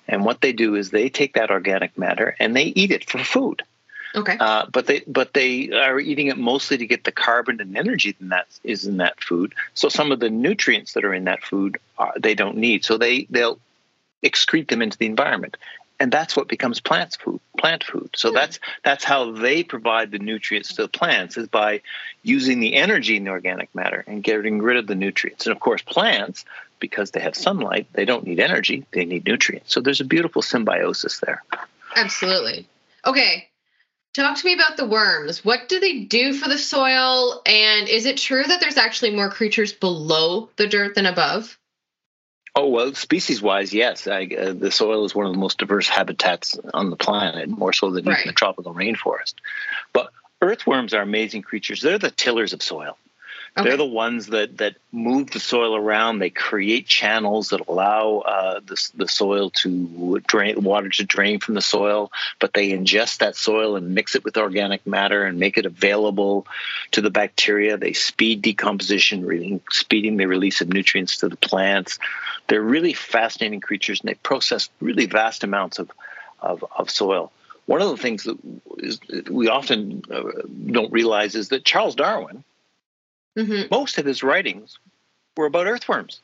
And 0.08 0.24
what 0.24 0.40
they 0.40 0.52
do 0.52 0.74
is 0.74 0.90
they 0.90 1.08
take 1.08 1.34
that 1.34 1.50
organic 1.50 1.96
matter 1.96 2.34
and 2.40 2.56
they 2.56 2.64
eat 2.64 2.90
it 2.90 3.08
for 3.08 3.18
food. 3.18 3.62
Okay. 4.14 4.36
Uh, 4.40 4.64
but 4.72 4.86
they 4.86 5.02
but 5.06 5.34
they 5.34 5.70
are 5.72 6.00
eating 6.00 6.28
it 6.28 6.38
mostly 6.38 6.78
to 6.78 6.86
get 6.86 7.04
the 7.04 7.12
carbon 7.12 7.60
and 7.60 7.76
energy 7.76 8.16
that 8.20 8.46
is 8.64 8.86
in 8.86 8.96
that 8.96 9.22
food. 9.22 9.54
So 9.74 9.90
some 9.90 10.10
of 10.10 10.20
the 10.20 10.30
nutrients 10.30 10.94
that 10.94 11.04
are 11.04 11.12
in 11.12 11.24
that 11.24 11.42
food 11.42 11.78
are, 11.98 12.14
they 12.18 12.34
don't 12.34 12.56
need. 12.56 12.84
So 12.84 12.96
they 12.96 13.26
they'll 13.28 13.58
excrete 14.28 14.68
them 14.68 14.82
into 14.82 14.98
the 14.98 15.06
environment. 15.06 15.56
and 15.98 16.12
that's 16.12 16.36
what 16.36 16.46
becomes 16.48 16.78
plant 16.78 17.16
food 17.22 17.40
plant 17.56 17.82
food 17.82 18.10
so 18.14 18.30
that's 18.30 18.58
that's 18.84 19.04
how 19.04 19.32
they 19.32 19.62
provide 19.64 20.10
the 20.10 20.18
nutrients 20.18 20.74
to 20.74 20.82
the 20.82 20.88
plants 20.88 21.38
is 21.38 21.48
by 21.48 21.80
using 22.22 22.60
the 22.60 22.74
energy 22.74 23.16
in 23.16 23.24
the 23.24 23.30
organic 23.30 23.74
matter 23.74 24.04
and 24.06 24.22
getting 24.22 24.60
rid 24.60 24.76
of 24.76 24.86
the 24.86 24.94
nutrients 24.94 25.46
and 25.46 25.54
of 25.56 25.60
course 25.60 25.82
plants 25.82 26.44
because 26.80 27.12
they 27.12 27.20
have 27.20 27.34
sunlight 27.34 27.86
they 27.94 28.04
don't 28.04 28.26
need 28.26 28.40
energy 28.40 28.84
they 28.90 29.06
need 29.06 29.24
nutrients 29.24 29.72
so 29.72 29.80
there's 29.80 30.02
a 30.02 30.04
beautiful 30.04 30.42
symbiosis 30.42 31.20
there 31.20 31.42
Absolutely. 31.96 32.68
Okay. 33.06 33.48
Talk 34.14 34.38
to 34.38 34.46
me 34.46 34.54
about 34.54 34.76
the 34.76 34.86
worms. 34.86 35.44
What 35.44 35.68
do 35.68 35.80
they 35.80 36.00
do 36.00 36.32
for 36.34 36.48
the 36.48 36.58
soil? 36.58 37.42
And 37.44 37.88
is 37.88 38.06
it 38.06 38.18
true 38.18 38.44
that 38.44 38.60
there's 38.60 38.76
actually 38.76 39.14
more 39.14 39.30
creatures 39.30 39.72
below 39.72 40.50
the 40.56 40.66
dirt 40.66 40.94
than 40.94 41.06
above? 41.06 41.58
Oh 42.58 42.68
well, 42.68 42.94
species-wise, 42.94 43.74
yes. 43.74 44.06
I, 44.06 44.24
uh, 44.24 44.52
the 44.54 44.70
soil 44.70 45.04
is 45.04 45.14
one 45.14 45.26
of 45.26 45.32
the 45.32 45.38
most 45.38 45.58
diverse 45.58 45.88
habitats 45.88 46.58
on 46.72 46.88
the 46.88 46.96
planet, 46.96 47.50
more 47.50 47.74
so 47.74 47.90
than 47.90 48.08
even 48.08 48.22
the 48.24 48.32
tropical 48.32 48.74
rainforest. 48.74 49.34
But 49.92 50.10
earthworms 50.40 50.94
are 50.94 51.02
amazing 51.02 51.42
creatures. 51.42 51.82
They're 51.82 51.98
the 51.98 52.10
tillers 52.10 52.54
of 52.54 52.62
soil. 52.62 52.96
Okay. 53.58 53.68
They're 53.68 53.78
the 53.78 53.86
ones 53.86 54.26
that 54.26 54.58
that 54.58 54.76
move 54.92 55.30
the 55.30 55.40
soil 55.40 55.76
around. 55.76 56.18
They 56.18 56.28
create 56.28 56.86
channels 56.86 57.50
that 57.50 57.66
allow 57.66 58.18
uh, 58.18 58.60
the 58.60 58.90
the 58.94 59.08
soil 59.08 59.48
to 59.62 60.20
drain 60.26 60.62
water 60.62 60.90
to 60.90 61.04
drain 61.04 61.40
from 61.40 61.54
the 61.54 61.62
soil, 61.62 62.12
but 62.38 62.52
they 62.52 62.70
ingest 62.70 63.18
that 63.18 63.34
soil 63.34 63.76
and 63.76 63.94
mix 63.94 64.14
it 64.14 64.24
with 64.24 64.36
organic 64.36 64.86
matter 64.86 65.24
and 65.24 65.38
make 65.38 65.56
it 65.56 65.64
available 65.64 66.46
to 66.90 67.00
the 67.00 67.10
bacteria. 67.10 67.78
They 67.78 67.94
speed 67.94 68.42
decomposition, 68.42 69.62
speeding 69.70 70.18
the 70.18 70.26
release 70.26 70.60
of 70.60 70.68
nutrients 70.68 71.18
to 71.18 71.30
the 71.30 71.36
plants. 71.36 71.98
They're 72.48 72.62
really 72.62 72.92
fascinating 72.92 73.60
creatures, 73.60 74.00
and 74.00 74.08
they 74.08 74.14
process 74.14 74.68
really 74.80 75.06
vast 75.06 75.44
amounts 75.44 75.78
of 75.78 75.90
of, 76.40 76.64
of 76.76 76.90
soil. 76.90 77.32
One 77.66 77.82
of 77.82 77.90
the 77.90 77.96
things 77.96 78.24
that 78.24 78.38
is, 78.78 79.00
we 79.28 79.48
often 79.48 80.02
uh, 80.10 80.22
don't 80.70 80.92
realize 80.92 81.34
is 81.34 81.48
that 81.48 81.64
Charles 81.64 81.94
Darwin 81.94 82.44
hmm 83.36 83.62
most 83.70 83.98
of 83.98 84.06
his 84.06 84.22
writings 84.22 84.78
were 85.36 85.46
about 85.46 85.66
earthworms. 85.66 86.20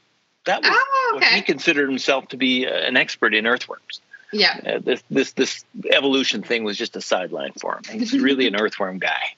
That 0.47 0.62
was 0.62 0.71
Oh, 0.73 1.11
what 1.14 1.25
he 1.25 1.43
considered 1.43 1.88
himself 1.88 2.29
to 2.29 2.37
be 2.37 2.67
uh, 2.67 2.71
an 2.71 2.97
expert 2.97 3.35
in 3.35 3.47
earthworms. 3.47 4.00
Yeah. 4.33 4.59
Uh, 4.67 4.79
this 4.79 5.02
this 5.11 5.33
this 5.33 5.64
evolution 5.91 6.43
thing 6.43 6.64
was 6.64 6.79
just 6.79 6.97
a 6.97 7.00
sideline 7.02 7.52
for 7.52 7.76
him. 7.76 7.99
He's 7.99 8.14
really 8.14 8.47
an 8.47 8.57
earthworm 8.61 8.99
guy. 8.99 9.35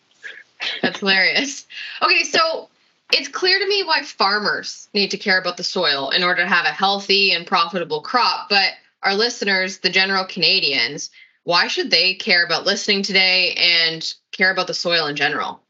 That's 0.83 1.01
hilarious. 1.01 1.67
Okay, 2.01 2.23
so 2.23 2.69
it's 3.15 3.29
clear 3.29 3.59
to 3.59 3.69
me 3.69 3.83
why 3.85 4.03
farmers 4.03 4.89
need 4.93 5.13
to 5.13 5.19
care 5.19 5.39
about 5.39 5.57
the 5.57 5.65
soil 5.65 6.11
in 6.11 6.25
order 6.25 6.43
to 6.43 6.49
have 6.49 6.67
a 6.67 6.71
healthy 6.71 7.33
and 7.33 7.47
profitable 7.47 8.01
crop. 8.01 8.49
But 8.49 8.73
our 9.03 9.15
listeners, 9.15 9.79
the 9.79 9.91
general 9.91 10.25
Canadians, 10.25 11.11
why 11.45 11.69
should 11.69 11.91
they 11.91 12.15
care 12.15 12.45
about 12.45 12.67
listening 12.67 13.03
today 13.03 13.55
and 13.55 14.15
care 14.33 14.51
about 14.51 14.67
the 14.67 14.75
soil 14.75 15.07
in 15.07 15.15
general? 15.15 15.61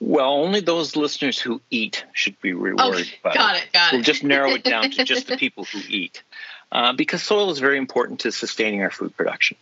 Well, 0.00 0.32
only 0.32 0.60
those 0.60 0.96
listeners 0.96 1.38
who 1.38 1.60
eat 1.70 2.04
should 2.12 2.40
be 2.40 2.52
rewarded. 2.52 3.02
Okay, 3.02 3.18
by 3.22 3.34
got 3.34 3.56
it, 3.56 3.68
got 3.72 3.92
it. 3.92 3.96
We'll 3.96 4.04
just 4.04 4.24
narrow 4.24 4.50
it 4.50 4.64
down 4.64 4.90
to 4.90 5.04
just 5.04 5.28
the 5.28 5.36
people 5.44 5.64
who 5.64 5.80
eat, 5.88 6.24
uh, 6.72 6.94
because 6.94 7.22
soil 7.22 7.50
is 7.50 7.60
very 7.60 7.78
important 7.78 8.20
to 8.20 8.32
sustaining 8.32 8.82
our 8.82 8.90
food 8.90 9.16
production. 9.16 9.56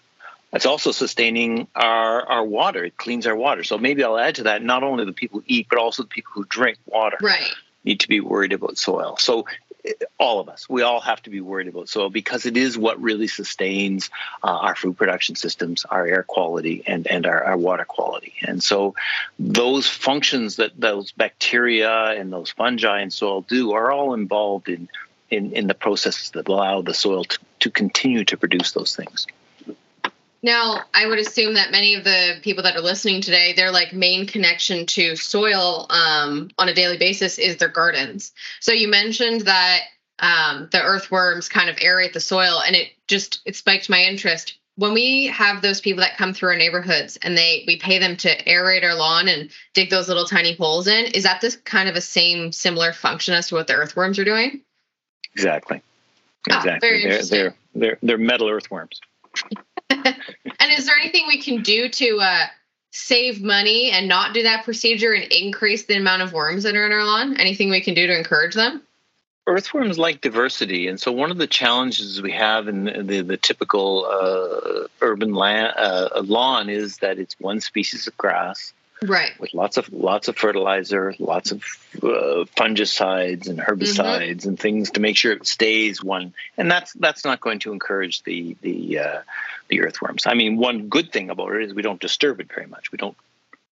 It's 0.52 0.66
also 0.66 0.90
sustaining 0.90 1.68
our, 1.74 2.22
our 2.26 2.44
water. 2.44 2.84
It 2.84 2.96
cleans 2.96 3.26
our 3.26 3.36
water. 3.36 3.62
So 3.62 3.78
maybe 3.78 4.02
I'll 4.02 4.18
add 4.18 4.36
to 4.36 4.42
that 4.44 4.62
not 4.62 4.82
only 4.82 5.04
the 5.04 5.12
people 5.12 5.40
who 5.40 5.44
eat, 5.46 5.68
but 5.70 5.78
also 5.78 6.02
the 6.02 6.08
people 6.08 6.32
who 6.34 6.44
drink 6.44 6.78
water 6.86 7.18
Right. 7.20 7.52
need 7.84 8.00
to 8.00 8.08
be 8.08 8.20
worried 8.20 8.52
about 8.52 8.76
soil. 8.76 9.16
So 9.18 9.46
eh, 9.84 9.92
all 10.18 10.40
of 10.40 10.48
us, 10.48 10.68
we 10.68 10.82
all 10.82 11.00
have 11.00 11.22
to 11.22 11.30
be 11.30 11.40
worried 11.40 11.68
about 11.68 11.88
soil 11.88 12.10
because 12.10 12.46
it 12.46 12.56
is 12.56 12.76
what 12.76 13.00
really 13.00 13.28
sustains 13.28 14.10
uh, 14.42 14.48
our 14.48 14.74
food 14.74 14.96
production 14.96 15.36
systems, 15.36 15.84
our 15.84 16.04
air 16.04 16.24
quality, 16.24 16.82
and 16.84 17.06
and 17.06 17.26
our, 17.26 17.44
our 17.44 17.56
water 17.56 17.84
quality. 17.84 18.34
And 18.42 18.60
so 18.60 18.96
those 19.38 19.86
functions 19.86 20.56
that 20.56 20.72
those 20.78 21.12
bacteria 21.12 22.06
and 22.18 22.32
those 22.32 22.50
fungi 22.50 23.02
in 23.02 23.10
soil 23.12 23.42
do 23.42 23.72
are 23.72 23.92
all 23.92 24.14
involved 24.14 24.68
in 24.68 24.88
in, 25.30 25.52
in 25.52 25.68
the 25.68 25.74
processes 25.74 26.30
that 26.30 26.48
allow 26.48 26.82
the 26.82 26.92
soil 26.92 27.22
to, 27.24 27.38
to 27.60 27.70
continue 27.70 28.24
to 28.24 28.36
produce 28.36 28.72
those 28.72 28.96
things. 28.96 29.28
Now, 30.42 30.84
I 30.94 31.06
would 31.06 31.18
assume 31.18 31.54
that 31.54 31.70
many 31.70 31.94
of 31.94 32.04
the 32.04 32.36
people 32.42 32.62
that 32.62 32.76
are 32.76 32.80
listening 32.80 33.20
today, 33.20 33.52
their 33.52 33.70
like 33.70 33.92
main 33.92 34.26
connection 34.26 34.86
to 34.86 35.16
soil 35.16 35.86
um, 35.90 36.50
on 36.58 36.68
a 36.68 36.74
daily 36.74 36.96
basis 36.96 37.38
is 37.38 37.56
their 37.56 37.68
gardens. 37.68 38.32
So 38.60 38.72
you 38.72 38.88
mentioned 38.88 39.42
that 39.42 39.80
um, 40.18 40.68
the 40.72 40.82
earthworms 40.82 41.48
kind 41.48 41.68
of 41.68 41.76
aerate 41.76 42.14
the 42.14 42.20
soil, 42.20 42.62
and 42.66 42.74
it 42.74 42.88
just 43.06 43.40
it 43.44 43.56
spiked 43.56 43.90
my 43.90 44.02
interest. 44.02 44.56
When 44.76 44.94
we 44.94 45.26
have 45.26 45.60
those 45.60 45.82
people 45.82 46.00
that 46.00 46.16
come 46.16 46.32
through 46.32 46.50
our 46.50 46.56
neighborhoods 46.56 47.18
and 47.20 47.36
they 47.36 47.64
we 47.66 47.76
pay 47.76 47.98
them 47.98 48.16
to 48.18 48.44
aerate 48.44 48.82
our 48.82 48.94
lawn 48.94 49.28
and 49.28 49.50
dig 49.74 49.90
those 49.90 50.08
little 50.08 50.24
tiny 50.24 50.54
holes 50.54 50.86
in, 50.86 51.06
is 51.06 51.24
that 51.24 51.42
this 51.42 51.56
kind 51.56 51.88
of 51.88 51.96
a 51.96 52.00
same 52.00 52.50
similar 52.50 52.94
function 52.94 53.34
as 53.34 53.48
to 53.48 53.56
what 53.56 53.66
the 53.66 53.74
earthworms 53.74 54.18
are 54.18 54.24
doing? 54.24 54.62
Exactly. 55.34 55.82
Ah, 56.50 56.60
Exactly. 56.60 56.88
they're, 56.88 57.22
they're 57.22 57.54
they're 57.74 57.98
they're 58.02 58.18
metal 58.18 58.48
earthworms. 58.48 59.00
And 60.60 60.72
is 60.72 60.86
there 60.86 60.94
anything 61.00 61.26
we 61.26 61.40
can 61.40 61.62
do 61.62 61.88
to 61.88 62.18
uh, 62.20 62.46
save 62.90 63.42
money 63.42 63.90
and 63.90 64.08
not 64.08 64.34
do 64.34 64.42
that 64.42 64.64
procedure 64.64 65.12
and 65.12 65.24
increase 65.32 65.86
the 65.86 65.96
amount 65.96 66.22
of 66.22 66.32
worms 66.32 66.64
that 66.64 66.76
are 66.76 66.86
in 66.86 66.92
our 66.92 67.04
lawn? 67.04 67.36
Anything 67.38 67.70
we 67.70 67.80
can 67.80 67.94
do 67.94 68.06
to 68.06 68.16
encourage 68.16 68.54
them? 68.54 68.82
earthworms 69.46 69.98
like 69.98 70.20
diversity, 70.20 70.86
and 70.86 71.00
so 71.00 71.10
one 71.10 71.30
of 71.30 71.38
the 71.38 71.46
challenges 71.46 72.22
we 72.22 72.30
have 72.30 72.68
in 72.68 72.84
the, 72.84 73.02
the, 73.02 73.20
the 73.22 73.36
typical 73.36 74.06
uh, 74.06 74.86
urban 75.00 75.34
land, 75.34 75.72
uh, 75.76 76.22
lawn 76.24 76.68
is 76.68 76.98
that 76.98 77.18
it's 77.18 77.34
one 77.40 77.60
species 77.60 78.06
of 78.06 78.16
grass 78.16 78.72
Right. 79.02 79.32
with 79.40 79.54
lots 79.54 79.78
of 79.78 79.90
lots 79.92 80.28
of 80.28 80.36
fertilizer, 80.36 81.14
lots 81.18 81.52
of 81.52 81.62
uh, 81.96 82.44
fungicides 82.56 83.48
and 83.48 83.58
herbicides 83.58 84.44
and 84.46 84.58
things 84.58 84.90
to 84.92 85.00
make 85.00 85.16
sure 85.16 85.32
it 85.32 85.46
stays 85.46 86.02
one. 86.04 86.34
And 86.58 86.70
that's 86.70 86.92
that's 86.92 87.24
not 87.24 87.40
going 87.40 87.60
to 87.60 87.72
encourage 87.72 88.22
the 88.24 88.56
the 88.60 88.98
uh, 88.98 89.20
the 89.68 89.80
earthworms. 89.80 90.26
I 90.26 90.34
mean, 90.34 90.58
one 90.58 90.88
good 90.88 91.12
thing 91.12 91.30
about 91.30 91.52
it 91.54 91.62
is 91.62 91.74
we 91.74 91.82
don't 91.82 92.00
disturb 92.00 92.40
it 92.40 92.52
very 92.52 92.66
much. 92.66 92.92
We 92.92 92.98
don't 92.98 93.16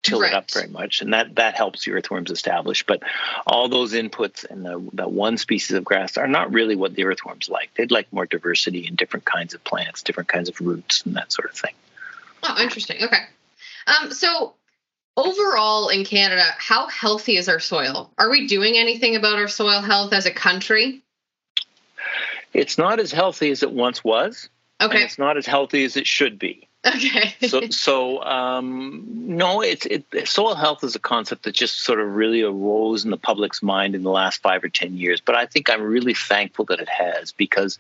till 0.05 0.23
it 0.23 0.35
up 0.35 0.51
very 0.51 0.69
much, 0.69 1.01
and 1.01 1.15
that 1.15 1.37
that 1.37 1.55
helps 1.55 1.85
the 1.85 1.93
earthworms 1.93 2.31
establish. 2.31 2.85
But 2.87 3.03
all 3.47 3.69
those 3.69 3.95
inputs 3.95 4.45
and 4.49 4.65
the, 4.65 4.91
that 4.93 5.11
one 5.11 5.39
species 5.39 5.77
of 5.77 5.85
grass 5.85 6.19
are 6.19 6.29
not 6.29 6.53
really 6.53 6.77
what 6.77 6.95
the 6.95 7.05
earthworms 7.05 7.49
like. 7.49 7.71
They'd 7.75 7.91
like 7.91 8.13
more 8.13 8.27
diversity 8.27 8.87
in 8.87 8.95
different 8.95 9.25
kinds 9.25 9.55
of 9.55 9.65
plants, 9.65 10.03
different 10.03 10.29
kinds 10.29 10.49
of 10.51 10.61
roots, 10.61 11.03
and 11.07 11.17
that 11.17 11.33
sort 11.33 11.51
of 11.51 11.57
thing. 11.57 11.73
Oh, 12.43 12.63
interesting. 12.63 13.03
Okay. 13.03 13.23
Um, 13.87 14.13
so 14.13 14.55
overall 15.17 15.89
in 15.89 16.05
Canada, 16.05 16.45
how 16.59 16.89
healthy 16.89 17.37
is 17.37 17.49
our 17.49 17.61
soil? 17.61 18.11
Are 18.19 18.31
we 18.31 18.47
doing 18.47 18.77
anything 18.77 19.17
about 19.17 19.39
our 19.39 19.49
soil 19.49 19.81
health 19.81 20.13
as 20.13 20.27
a 20.27 20.31
country? 20.33 21.03
It's 22.53 22.79
not 22.79 23.01
as 23.01 23.13
healthy 23.13 23.51
as 23.51 23.63
it 23.63 23.73
once 23.73 24.05
was, 24.05 24.49
Okay. 24.81 25.03
it's 25.03 25.19
not 25.19 25.37
as 25.37 25.47
healthy 25.47 25.85
as 25.85 25.97
it 25.97 26.07
should 26.07 26.39
be. 26.39 26.69
Okay. 26.87 27.35
so 27.49 27.63
so 27.71 28.23
um, 28.25 29.05
no 29.09 29.63
it's 29.63 29.87
it 29.87 30.05
soil 30.29 30.55
health 30.55 30.85
is 30.85 30.95
a 30.95 30.99
concept 30.99 31.45
that 31.45 31.55
just 31.55 31.81
sort 31.81 31.99
of 31.99 32.15
really 32.15 32.43
arose 32.43 33.05
in 33.05 33.11
the 33.11 33.17
public's 33.17 33.63
mind 33.63 33.95
in 33.95 34.03
the 34.03 34.11
last 34.11 34.43
five 34.43 34.63
or 34.63 34.69
ten 34.69 34.95
years 34.97 35.21
but 35.21 35.35
i 35.35 35.47
think 35.47 35.71
i'm 35.71 35.81
really 35.83 36.13
thankful 36.13 36.67
that 36.67 36.81
it 36.81 36.89
has 36.91 37.33
because 37.33 37.79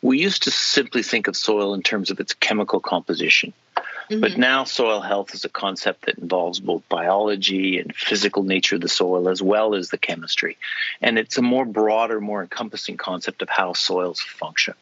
we 0.00 0.18
used 0.18 0.44
to 0.44 0.50
simply 0.50 1.02
think 1.02 1.28
of 1.28 1.36
soil 1.36 1.74
in 1.74 1.82
terms 1.82 2.10
of 2.10 2.18
its 2.18 2.32
chemical 2.32 2.80
composition 2.80 3.52
but 4.08 4.32
Mhm. 4.32 4.36
now 4.36 4.64
soil 4.64 5.00
health 5.00 5.34
is 5.34 5.44
a 5.44 5.48
concept 5.48 6.06
that 6.06 6.18
involves 6.18 6.60
both 6.60 6.88
biology 6.88 7.78
and 7.78 7.94
physical 7.94 8.42
nature 8.42 8.76
of 8.76 8.82
the 8.82 8.88
soil 8.88 9.28
as 9.28 9.42
well 9.42 9.74
as 9.74 9.90
the 9.90 9.98
chemistry 9.98 10.56
and 11.00 11.18
it's 11.18 11.38
a 11.38 11.42
more 11.42 11.64
broader 11.64 12.20
more 12.20 12.42
encompassing 12.42 12.96
concept 12.96 13.42
of 13.42 13.48
how 13.48 13.72
soils 13.72 14.20
function 14.20 14.74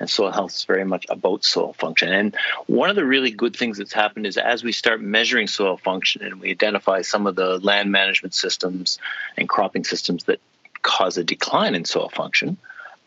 and 0.00 0.10
soil 0.10 0.30
health 0.30 0.54
is 0.54 0.64
very 0.64 0.84
much 0.84 1.06
about 1.08 1.44
soil 1.44 1.72
function. 1.72 2.12
And 2.12 2.36
one 2.66 2.90
of 2.90 2.96
the 2.96 3.04
really 3.04 3.30
good 3.30 3.54
things 3.56 3.78
that's 3.78 3.92
happened 3.92 4.26
is 4.26 4.36
as 4.36 4.64
we 4.64 4.72
start 4.72 5.00
measuring 5.00 5.46
soil 5.46 5.76
function 5.76 6.22
and 6.24 6.40
we 6.40 6.50
identify 6.50 7.02
some 7.02 7.26
of 7.26 7.36
the 7.36 7.58
land 7.58 7.92
management 7.92 8.34
systems 8.34 8.98
and 9.36 9.48
cropping 9.48 9.84
systems 9.84 10.24
that 10.24 10.40
cause 10.82 11.16
a 11.16 11.24
decline 11.24 11.74
in 11.74 11.84
soil 11.84 12.08
function, 12.08 12.56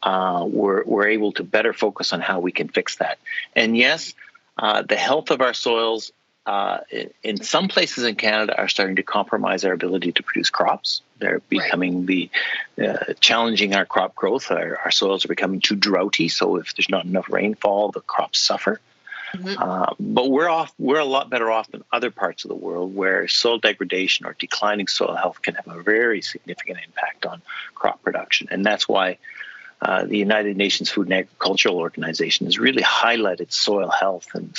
uh, 0.01 0.45
we're, 0.47 0.83
we're 0.85 1.07
able 1.07 1.33
to 1.33 1.43
better 1.43 1.73
focus 1.73 2.13
on 2.13 2.21
how 2.21 2.39
we 2.39 2.51
can 2.51 2.69
fix 2.69 2.95
that. 2.97 3.19
And 3.55 3.75
yes, 3.75 4.13
uh, 4.57 4.81
the 4.81 4.95
health 4.95 5.31
of 5.31 5.41
our 5.41 5.53
soils 5.53 6.11
uh, 6.47 6.79
in, 7.23 7.43
some 7.43 7.67
places 7.67 8.05
in 8.05 8.15
Canada 8.15 8.57
are 8.57 8.69
starting 8.69 8.95
to 8.95 9.03
compromise 9.03 9.65
our 9.65 9.73
ability 9.73 10.13
to 10.13 10.23
produce 10.23 10.49
crops. 10.49 11.01
They're 11.19 11.41
becoming 11.49 12.05
the 12.05 12.29
uh, 12.81 13.13
challenging 13.19 13.75
our 13.75 13.85
crop 13.85 14.15
growth. 14.15 14.49
Our, 14.49 14.77
our 14.85 14.91
soils 14.91 15.25
are 15.25 15.27
becoming 15.27 15.59
too 15.59 15.75
droughty, 15.75 16.29
so 16.29 16.55
if 16.55 16.73
there's 16.75 16.89
not 16.89 17.03
enough 17.03 17.29
rainfall, 17.29 17.91
the 17.91 17.99
crops 17.99 18.39
suffer. 18.39 18.79
Mhm. 19.33 19.57
Uh, 19.59 19.93
but 19.99 20.29
we're 20.29 20.47
off. 20.47 20.73
We're 20.79 20.99
a 20.99 21.05
lot 21.05 21.29
better 21.29 21.51
off 21.51 21.69
than 21.69 21.83
other 21.91 22.11
parts 22.11 22.45
of 22.45 22.49
the 22.49 22.55
world 22.55 22.95
where 22.95 23.27
soil 23.27 23.57
degradation 23.57 24.25
or 24.25 24.33
declining 24.39 24.87
soil 24.87 25.15
health 25.15 25.41
can 25.41 25.55
have 25.55 25.67
a 25.67 25.83
very 25.83 26.21
significant 26.21 26.79
impact 26.85 27.25
on 27.25 27.41
crop 27.75 28.01
production, 28.03 28.47
and 28.51 28.65
that's 28.65 28.87
why 28.87 29.17
uh, 29.81 30.05
the 30.05 30.17
United 30.17 30.57
Nations 30.57 30.89
Food 30.89 31.07
and 31.07 31.13
Agricultural 31.13 31.77
Organization 31.77 32.47
has 32.47 32.57
really 32.57 32.81
highlighted 32.81 33.51
soil 33.51 33.89
health 33.89 34.27
and, 34.33 34.55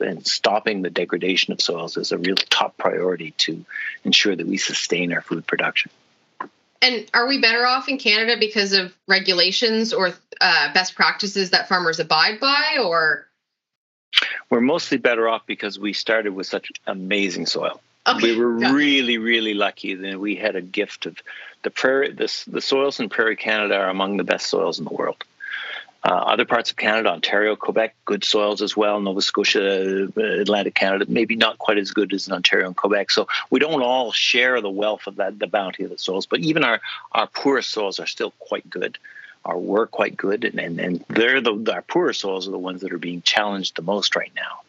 and 0.00 0.26
stopping 0.26 0.80
the 0.80 0.90
degradation 0.90 1.52
of 1.52 1.60
soils 1.60 1.98
as 1.98 2.12
a 2.12 2.18
real 2.18 2.36
top 2.36 2.76
priority 2.78 3.32
to 3.32 3.64
ensure 4.04 4.34
that 4.34 4.46
we 4.46 4.56
sustain 4.56 5.12
our 5.12 5.20
food 5.20 5.46
production. 5.46 5.90
And 6.80 7.08
are 7.14 7.28
we 7.28 7.40
better 7.40 7.64
off 7.66 7.88
in 7.88 7.98
Canada 7.98 8.36
because 8.40 8.72
of 8.72 8.92
regulations 9.06 9.92
or 9.92 10.14
uh, 10.40 10.72
best 10.72 10.96
practices 10.96 11.50
that 11.50 11.68
farmers 11.68 12.00
abide 12.00 12.40
by, 12.40 12.78
or? 12.82 13.28
We're 14.50 14.62
mostly 14.62 14.98
better 14.98 15.28
off 15.28 15.42
because 15.46 15.78
we 15.78 15.92
started 15.92 16.34
with 16.34 16.46
such 16.46 16.72
amazing 16.86 17.46
soil. 17.46 17.80
Okay. 18.06 18.32
We 18.32 18.38
were 18.38 18.50
really, 18.50 19.18
really 19.18 19.54
lucky 19.54 19.94
that 19.94 20.18
we 20.18 20.34
had 20.34 20.56
a 20.56 20.60
gift 20.60 21.06
of 21.06 21.16
the 21.62 21.70
prairie. 21.70 22.12
The, 22.12 22.44
the 22.48 22.60
soils 22.60 22.98
in 22.98 23.08
Prairie 23.08 23.36
Canada 23.36 23.76
are 23.76 23.88
among 23.88 24.16
the 24.16 24.24
best 24.24 24.48
soils 24.48 24.78
in 24.78 24.84
the 24.84 24.92
world. 24.92 25.24
Uh, 26.04 26.08
other 26.08 26.44
parts 26.44 26.70
of 26.70 26.76
Canada, 26.76 27.10
Ontario, 27.10 27.54
Quebec, 27.54 27.94
good 28.04 28.24
soils 28.24 28.60
as 28.60 28.76
well. 28.76 29.00
Nova 29.00 29.22
Scotia, 29.22 30.08
Atlantic 30.16 30.74
Canada, 30.74 31.04
maybe 31.08 31.36
not 31.36 31.58
quite 31.58 31.78
as 31.78 31.92
good 31.92 32.12
as 32.12 32.26
in 32.26 32.32
Ontario 32.32 32.66
and 32.66 32.76
Quebec. 32.76 33.12
So 33.12 33.28
we 33.50 33.60
don't 33.60 33.82
all 33.82 34.10
share 34.10 34.60
the 34.60 34.70
wealth 34.70 35.06
of 35.06 35.16
that, 35.16 35.38
the 35.38 35.46
bounty 35.46 35.84
of 35.84 35.90
the 35.90 35.98
soils. 35.98 36.26
But 36.26 36.40
even 36.40 36.64
our 36.64 36.80
our 37.12 37.28
poorest 37.28 37.70
soils 37.70 38.00
are 38.00 38.06
still 38.08 38.32
quite 38.40 38.68
good, 38.68 38.98
or 39.44 39.60
were 39.60 39.86
quite 39.86 40.16
good, 40.16 40.44
and 40.44 40.58
and, 40.58 40.80
and 40.80 41.04
they're 41.08 41.40
the 41.40 41.72
our 41.72 41.82
poorer 41.82 42.12
soils 42.12 42.48
are 42.48 42.52
the 42.52 42.58
ones 42.58 42.80
that 42.80 42.92
are 42.92 42.98
being 42.98 43.22
challenged 43.22 43.76
the 43.76 43.82
most 43.82 44.16
right 44.16 44.32
now. 44.34 44.62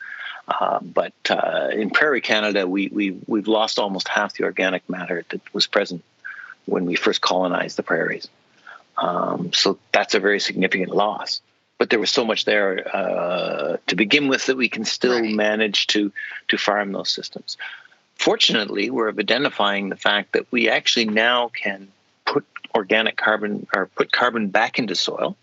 Uh, 0.48 0.80
but 0.82 1.14
uh, 1.30 1.70
in 1.72 1.90
Prairie 1.90 2.22
Canada, 2.22 2.68
we, 2.68 2.88
we, 2.90 3.18
we've 3.28 3.48
lost 3.48 3.80
almost 3.80 4.08
half 4.08 4.34
the 4.34 4.44
organic 4.44 4.88
matter 4.90 5.24
that 5.30 5.42
was 5.54 5.68
present 5.68 6.04
when 6.66 6.86
we 6.86 6.96
first 6.96 7.22
colonized 7.22 7.78
the 7.78 7.84
prairies. 7.84 8.28
Um, 8.98 9.54
so 9.54 9.80
that's 9.92 10.16
a 10.16 10.20
very 10.20 10.40
significant 10.40 10.94
loss. 10.94 11.42
But 11.78 11.90
there 11.90 12.00
was 12.00 12.12
so 12.12 12.26
much 12.26 12.46
there 12.46 12.96
uh, 12.96 13.78
to 13.88 13.96
begin 13.96 14.28
with 14.28 14.46
that 14.46 14.58
we 14.58 14.70
can 14.70 14.86
still 14.86 15.20
right. 15.20 15.34
manage 15.34 15.88
to, 15.88 16.12
to 16.50 16.58
farm 16.58 16.92
those 16.92 17.10
systems. 17.10 17.58
Fortunately, 18.16 18.90
we're 18.90 19.10
identifying 19.10 19.90
the 19.90 19.96
fact 19.96 20.34
that 20.34 20.46
we 20.52 20.70
actually 20.70 21.06
now 21.06 21.50
can 21.50 21.90
put 22.26 22.46
organic 22.76 23.18
carbon 23.18 23.68
or 23.76 23.88
put 23.88 24.12
carbon 24.12 24.50
back 24.50 24.80
into 24.80 24.96
soil 24.96 25.36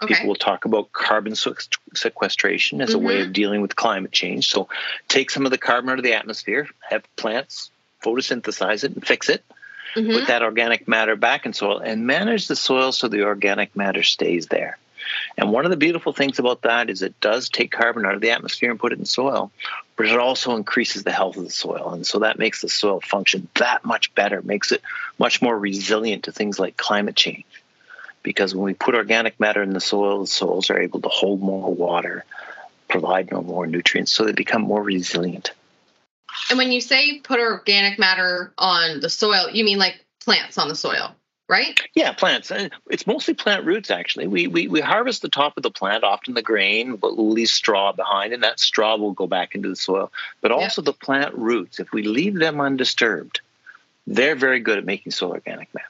Okay. 0.00 0.14
People 0.14 0.28
will 0.28 0.36
talk 0.36 0.64
about 0.64 0.92
carbon 0.92 1.34
sequestration 1.34 2.80
as 2.80 2.90
mm-hmm. 2.90 2.98
a 2.98 3.06
way 3.06 3.16
of 3.16 3.24
mm-hmm. 3.24 3.32
dealing 3.32 3.62
with 3.62 3.74
climate 3.74 4.12
change. 4.12 4.48
So, 4.48 4.68
take 5.08 5.30
some 5.30 5.44
of 5.44 5.50
the 5.50 5.58
carbon 5.58 5.90
out 5.90 5.98
of 5.98 6.04
the 6.04 6.14
atmosphere, 6.14 6.68
have 6.88 7.02
plants 7.16 7.70
photosynthesize 8.02 8.84
it 8.84 8.94
and 8.94 9.06
fix 9.06 9.28
it, 9.28 9.44
mm-hmm. 9.94 10.12
put 10.12 10.28
that 10.28 10.42
organic 10.42 10.88
matter 10.88 11.16
back 11.16 11.46
in 11.46 11.52
soil, 11.52 11.78
and 11.78 12.06
manage 12.06 12.48
the 12.48 12.56
soil 12.56 12.92
so 12.92 13.08
the 13.08 13.24
organic 13.24 13.74
matter 13.76 14.02
stays 14.02 14.46
there. 14.46 14.78
And 15.38 15.50
one 15.50 15.64
of 15.64 15.70
the 15.70 15.76
beautiful 15.76 16.12
things 16.12 16.38
about 16.38 16.62
that 16.62 16.90
is 16.90 17.02
it 17.02 17.18
does 17.20 17.48
take 17.48 17.70
carbon 17.70 18.04
out 18.04 18.14
of 18.14 18.20
the 18.20 18.30
atmosphere 18.30 18.70
and 18.70 18.78
put 18.78 18.92
it 18.92 18.98
in 18.98 19.06
soil, 19.06 19.50
but 19.96 20.06
it 20.06 20.18
also 20.18 20.54
increases 20.54 21.02
the 21.02 21.12
health 21.12 21.36
of 21.36 21.44
the 21.44 21.50
soil. 21.50 21.92
And 21.92 22.06
so 22.06 22.20
that 22.20 22.38
makes 22.38 22.60
the 22.60 22.68
soil 22.68 23.00
function 23.00 23.48
that 23.54 23.84
much 23.84 24.14
better, 24.14 24.42
makes 24.42 24.70
it 24.70 24.82
much 25.18 25.40
more 25.40 25.58
resilient 25.58 26.24
to 26.24 26.32
things 26.32 26.58
like 26.58 26.76
climate 26.76 27.16
change 27.16 27.46
because 28.22 28.54
when 28.54 28.64
we 28.64 28.74
put 28.74 28.94
organic 28.94 29.38
matter 29.40 29.62
in 29.62 29.72
the 29.72 29.80
soil, 29.80 30.20
the 30.20 30.26
soils 30.26 30.70
are 30.70 30.80
able 30.80 31.00
to 31.00 31.08
hold 31.08 31.40
more 31.40 31.72
water, 31.72 32.24
provide 32.88 33.30
no 33.30 33.42
more 33.42 33.66
nutrients, 33.66 34.12
so 34.12 34.24
they 34.24 34.32
become 34.32 34.62
more 34.62 34.82
resilient. 34.82 35.52
And 36.50 36.58
when 36.58 36.72
you 36.72 36.80
say 36.80 37.20
put 37.20 37.40
organic 37.40 37.98
matter 37.98 38.52
on 38.58 39.00
the 39.00 39.10
soil, 39.10 39.50
you 39.50 39.64
mean 39.64 39.78
like 39.78 40.04
plants 40.20 40.58
on 40.58 40.68
the 40.68 40.74
soil, 40.74 41.14
right? 41.48 41.80
Yeah, 41.94 42.12
plants. 42.12 42.52
It's 42.90 43.06
mostly 43.06 43.34
plant 43.34 43.64
roots, 43.64 43.90
actually. 43.90 44.26
We, 44.26 44.46
we, 44.46 44.68
we 44.68 44.80
harvest 44.80 45.22
the 45.22 45.30
top 45.30 45.56
of 45.56 45.62
the 45.62 45.70
plant, 45.70 46.04
often 46.04 46.34
the 46.34 46.42
grain, 46.42 46.96
but 46.96 47.16
we'll 47.16 47.30
leave 47.30 47.48
straw 47.48 47.92
behind, 47.92 48.34
and 48.34 48.42
that 48.42 48.60
straw 48.60 48.96
will 48.96 49.12
go 49.12 49.26
back 49.26 49.54
into 49.54 49.68
the 49.68 49.76
soil. 49.76 50.12
But 50.40 50.52
also 50.52 50.82
yep. 50.82 50.86
the 50.86 50.92
plant 50.92 51.34
roots, 51.34 51.80
if 51.80 51.92
we 51.92 52.02
leave 52.02 52.34
them 52.34 52.60
undisturbed, 52.60 53.40
they're 54.06 54.36
very 54.36 54.60
good 54.60 54.78
at 54.78 54.84
making 54.84 55.12
soil 55.12 55.32
organic 55.32 55.72
matter. 55.74 55.86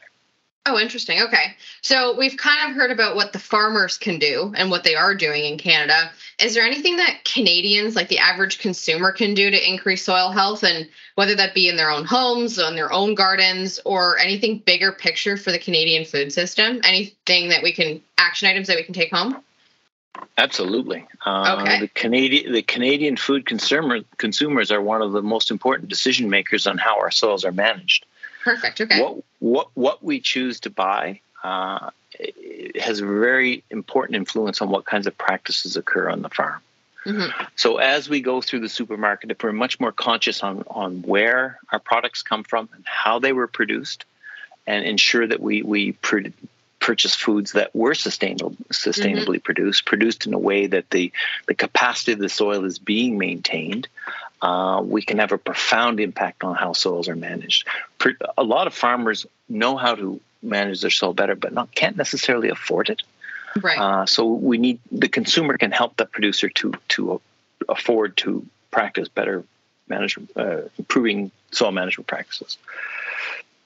Oh, 0.68 0.78
interesting. 0.78 1.22
Okay. 1.22 1.56
So 1.80 2.14
we've 2.14 2.36
kind 2.36 2.70
of 2.70 2.76
heard 2.76 2.90
about 2.90 3.16
what 3.16 3.32
the 3.32 3.38
farmers 3.38 3.96
can 3.96 4.18
do 4.18 4.52
and 4.54 4.70
what 4.70 4.84
they 4.84 4.94
are 4.94 5.14
doing 5.14 5.44
in 5.44 5.56
Canada. 5.56 6.10
Is 6.38 6.54
there 6.54 6.64
anything 6.64 6.96
that 6.96 7.24
Canadians, 7.24 7.96
like 7.96 8.08
the 8.08 8.18
average 8.18 8.58
consumer, 8.58 9.10
can 9.10 9.32
do 9.32 9.50
to 9.50 9.68
increase 9.68 10.04
soil 10.04 10.30
health? 10.30 10.64
And 10.64 10.86
whether 11.14 11.34
that 11.36 11.54
be 11.54 11.70
in 11.70 11.76
their 11.76 11.90
own 11.90 12.04
homes, 12.04 12.58
on 12.58 12.76
their 12.76 12.92
own 12.92 13.14
gardens, 13.14 13.80
or 13.86 14.18
anything 14.18 14.58
bigger 14.58 14.92
picture 14.92 15.38
for 15.38 15.52
the 15.52 15.58
Canadian 15.58 16.04
food 16.04 16.34
system? 16.34 16.82
Anything 16.84 17.48
that 17.48 17.62
we 17.62 17.72
can, 17.72 18.02
action 18.18 18.46
items 18.46 18.66
that 18.66 18.76
we 18.76 18.82
can 18.82 18.94
take 18.94 19.10
home? 19.10 19.42
Absolutely. 20.36 21.06
Uh, 21.24 21.60
okay. 21.60 21.80
The 21.80 21.88
Canadian 21.88 22.52
the 22.52 22.62
Canadian 22.62 23.16
food 23.16 23.46
consumer 23.46 24.00
consumers 24.18 24.70
are 24.70 24.82
one 24.82 25.00
of 25.00 25.12
the 25.12 25.22
most 25.22 25.50
important 25.50 25.88
decision 25.88 26.28
makers 26.28 26.66
on 26.66 26.76
how 26.76 27.00
our 27.00 27.10
soils 27.10 27.46
are 27.46 27.52
managed. 27.52 28.04
Perfect. 28.42 28.80
Okay. 28.80 29.02
What 29.02 29.24
what 29.38 29.68
what 29.74 30.04
we 30.04 30.20
choose 30.20 30.60
to 30.60 30.70
buy 30.70 31.20
uh, 31.42 31.90
has 32.80 33.00
a 33.00 33.06
very 33.06 33.64
important 33.70 34.16
influence 34.16 34.60
on 34.62 34.70
what 34.70 34.84
kinds 34.84 35.06
of 35.06 35.16
practices 35.16 35.76
occur 35.76 36.08
on 36.08 36.22
the 36.22 36.28
farm. 36.28 36.60
Mm-hmm. 37.04 37.44
So 37.56 37.78
as 37.78 38.08
we 38.08 38.20
go 38.20 38.40
through 38.40 38.60
the 38.60 38.68
supermarket, 38.68 39.30
if 39.30 39.42
we're 39.42 39.52
much 39.52 39.80
more 39.80 39.92
conscious 39.92 40.42
on 40.42 40.64
on 40.68 41.02
where 41.02 41.58
our 41.72 41.78
products 41.78 42.22
come 42.22 42.44
from 42.44 42.68
and 42.74 42.84
how 42.86 43.18
they 43.18 43.32
were 43.32 43.46
produced, 43.46 44.04
and 44.66 44.84
ensure 44.84 45.26
that 45.26 45.40
we 45.40 45.62
we 45.62 45.92
pr- 45.92 46.28
purchase 46.80 47.14
foods 47.14 47.52
that 47.52 47.74
were 47.74 47.94
sustainable, 47.94 48.56
sustainably 48.70 49.36
mm-hmm. 49.36 49.38
produced, 49.38 49.84
produced 49.86 50.26
in 50.26 50.34
a 50.34 50.38
way 50.38 50.66
that 50.66 50.90
the 50.90 51.12
the 51.46 51.54
capacity 51.54 52.12
of 52.12 52.18
the 52.18 52.28
soil 52.28 52.64
is 52.64 52.78
being 52.78 53.16
maintained, 53.16 53.88
uh, 54.40 54.82
we 54.84 55.02
can 55.02 55.18
have 55.18 55.32
a 55.32 55.38
profound 55.38 56.00
impact 56.00 56.44
on 56.44 56.54
how 56.54 56.72
soils 56.72 57.08
are 57.08 57.16
managed. 57.16 57.66
A 58.36 58.44
lot 58.44 58.66
of 58.66 58.74
farmers 58.74 59.26
know 59.48 59.76
how 59.76 59.94
to 59.94 60.20
manage 60.42 60.80
their 60.80 60.90
soil 60.90 61.12
better, 61.12 61.34
but 61.34 61.52
not 61.52 61.74
can't 61.74 61.96
necessarily 61.96 62.48
afford 62.48 62.90
it. 62.90 63.02
Right. 63.60 63.78
Uh, 63.78 64.06
so 64.06 64.26
we 64.26 64.58
need 64.58 64.80
the 64.92 65.08
consumer 65.08 65.56
can 65.58 65.72
help 65.72 65.96
the 65.96 66.06
producer 66.06 66.48
to 66.48 66.74
to 66.88 67.20
afford 67.68 68.16
to 68.18 68.46
practice 68.70 69.08
better 69.08 69.44
management, 69.88 70.30
uh, 70.36 70.62
improving 70.78 71.30
soil 71.50 71.72
management 71.72 72.06
practices. 72.06 72.58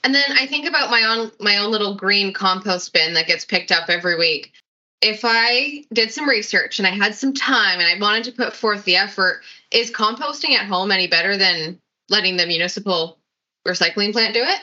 And 0.04 0.14
then 0.14 0.32
I 0.32 0.46
think 0.46 0.66
about 0.66 0.90
my 0.90 1.04
own 1.04 1.30
my 1.38 1.58
own 1.58 1.70
little 1.70 1.94
green 1.94 2.32
compost 2.32 2.92
bin 2.92 3.14
that 3.14 3.26
gets 3.26 3.44
picked 3.44 3.70
up 3.70 3.88
every 3.88 4.16
week. 4.16 4.52
If 5.02 5.22
I 5.24 5.84
did 5.92 6.12
some 6.12 6.28
research 6.28 6.78
and 6.78 6.86
I 6.86 6.90
had 6.90 7.14
some 7.14 7.34
time 7.34 7.80
and 7.80 7.88
I 7.88 8.00
wanted 8.00 8.24
to 8.24 8.32
put 8.32 8.54
forth 8.54 8.84
the 8.84 8.96
effort, 8.96 9.42
is 9.70 9.90
composting 9.90 10.50
at 10.50 10.66
home 10.66 10.92
any 10.92 11.08
better 11.08 11.36
than 11.36 11.80
letting 12.08 12.36
the 12.36 12.46
municipal 12.46 13.18
recycling 13.66 14.12
plant 14.12 14.34
do 14.34 14.42
it? 14.42 14.60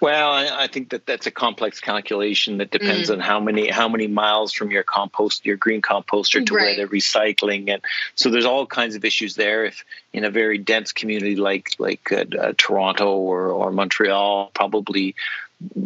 Well, 0.00 0.30
I, 0.30 0.64
I 0.64 0.66
think 0.68 0.90
that 0.90 1.06
that's 1.06 1.26
a 1.26 1.30
complex 1.30 1.80
calculation 1.80 2.58
that 2.58 2.70
depends 2.70 3.10
mm. 3.10 3.14
on 3.14 3.20
how 3.20 3.40
many 3.40 3.68
how 3.68 3.88
many 3.88 4.06
miles 4.06 4.52
from 4.52 4.70
your 4.70 4.84
compost, 4.84 5.44
your 5.44 5.56
green 5.56 5.82
composter, 5.82 6.44
to 6.46 6.54
right. 6.54 6.62
where 6.62 6.76
they're 6.76 6.88
recycling, 6.88 7.68
and 7.68 7.82
so 8.14 8.30
there's 8.30 8.44
all 8.44 8.64
kinds 8.64 8.94
of 8.94 9.04
issues 9.04 9.34
there. 9.34 9.64
If 9.64 9.84
in 10.12 10.24
a 10.24 10.30
very 10.30 10.56
dense 10.56 10.92
community 10.92 11.34
like 11.34 11.74
like 11.80 12.12
uh, 12.12 12.26
uh, 12.38 12.52
Toronto 12.56 13.16
or 13.16 13.48
or 13.48 13.72
Montreal, 13.72 14.52
probably 14.54 15.16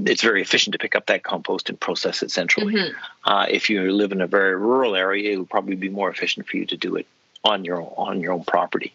it's 0.07 0.23
very 0.23 0.43
efficient 0.43 0.73
to 0.73 0.79
pick 0.79 0.95
up 0.95 1.07
that 1.07 1.23
compost 1.23 1.69
and 1.71 1.81
process 1.81 2.23
it 2.23 2.31
centrally. 2.31 2.75
Mm-hmm. 2.75 2.97
Uh, 3.25 3.47
if 3.49 3.71
you 3.71 3.93
live 3.93 4.13
in 4.13 4.21
a 4.21 4.27
very 4.27 4.57
rural 4.57 4.95
area, 4.95 5.33
it 5.33 5.37
would 5.39 5.51
probably 5.51 5.77
be 5.77 5.89
more 5.89 6.11
efficient 6.11 6.47
for 6.47 6.57
you 6.57 6.67
to 6.67 6.77
do 6.77 6.97
it 6.97 7.07
on 7.45 7.65
your 7.65 7.81
own, 7.81 7.93
on 7.97 8.21
your 8.21 8.33
own 8.33 8.45
property. 8.45 8.93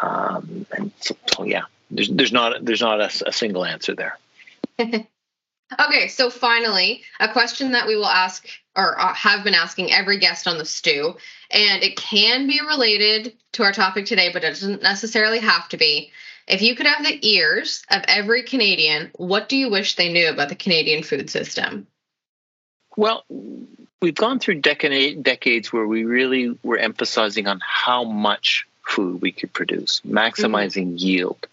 Um, 0.00 0.66
and 0.76 0.92
so, 1.00 1.16
so, 1.34 1.44
yeah, 1.44 1.62
there's 1.90 2.08
there's 2.08 2.32
not 2.32 2.64
there's 2.64 2.80
not 2.80 3.00
a, 3.00 3.28
a 3.28 3.32
single 3.32 3.64
answer 3.64 3.94
there. 3.94 4.18
okay, 4.78 6.08
so 6.08 6.30
finally, 6.30 7.02
a 7.20 7.32
question 7.32 7.72
that 7.72 7.86
we 7.86 7.96
will 7.96 8.06
ask 8.06 8.46
or 8.76 8.98
uh, 9.00 9.14
have 9.14 9.44
been 9.44 9.54
asking 9.54 9.92
every 9.92 10.18
guest 10.18 10.46
on 10.46 10.58
the 10.58 10.64
stew, 10.64 11.16
and 11.50 11.82
it 11.82 11.96
can 11.96 12.46
be 12.46 12.60
related 12.60 13.34
to 13.52 13.62
our 13.62 13.72
topic 13.72 14.06
today, 14.06 14.30
but 14.32 14.44
it 14.44 14.50
doesn't 14.50 14.82
necessarily 14.82 15.38
have 15.38 15.68
to 15.68 15.76
be. 15.76 16.10
If 16.48 16.62
you 16.62 16.74
could 16.74 16.86
have 16.86 17.04
the 17.04 17.28
ears 17.28 17.84
of 17.90 18.02
every 18.08 18.42
Canadian, 18.42 19.10
what 19.16 19.48
do 19.48 19.56
you 19.56 19.70
wish 19.70 19.96
they 19.96 20.12
knew 20.12 20.30
about 20.30 20.48
the 20.48 20.54
Canadian 20.54 21.02
food 21.02 21.28
system? 21.28 21.86
Well, 22.96 23.24
we've 24.00 24.14
gone 24.14 24.38
through 24.38 24.62
decade, 24.62 25.22
decades 25.22 25.72
where 25.72 25.86
we 25.86 26.04
really 26.04 26.58
were 26.62 26.78
emphasizing 26.78 27.46
on 27.46 27.60
how 27.62 28.04
much 28.04 28.66
food 28.86 29.20
we 29.20 29.30
could 29.30 29.52
produce, 29.52 30.00
maximizing 30.06 30.86
mm-hmm. 30.86 30.96
yield. 30.96 31.46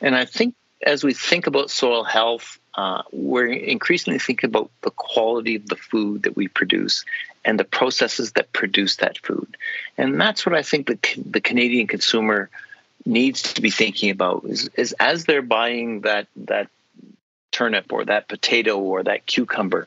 And 0.00 0.16
I 0.16 0.24
think 0.24 0.54
as 0.84 1.04
we 1.04 1.12
think 1.12 1.46
about 1.46 1.70
soil 1.70 2.02
health, 2.02 2.58
uh, 2.74 3.02
we're 3.12 3.46
increasingly 3.46 4.18
thinking 4.18 4.48
about 4.48 4.70
the 4.80 4.90
quality 4.90 5.56
of 5.56 5.68
the 5.68 5.76
food 5.76 6.24
that 6.24 6.34
we 6.34 6.48
produce 6.48 7.04
and 7.44 7.60
the 7.60 7.64
processes 7.64 8.32
that 8.32 8.52
produce 8.52 8.96
that 8.96 9.18
food. 9.18 9.56
And 9.98 10.20
that's 10.20 10.44
what 10.44 10.54
I 10.54 10.62
think 10.62 10.86
the, 10.86 10.98
the 11.30 11.40
Canadian 11.40 11.86
consumer 11.86 12.50
needs 13.06 13.54
to 13.54 13.60
be 13.60 13.70
thinking 13.70 14.10
about 14.10 14.44
is, 14.44 14.68
is 14.76 14.92
as 14.98 15.24
they're 15.24 15.42
buying 15.42 16.00
that 16.02 16.26
that 16.36 16.68
turnip 17.52 17.92
or 17.92 18.04
that 18.04 18.28
potato 18.28 18.78
or 18.78 19.04
that 19.04 19.26
cucumber, 19.26 19.86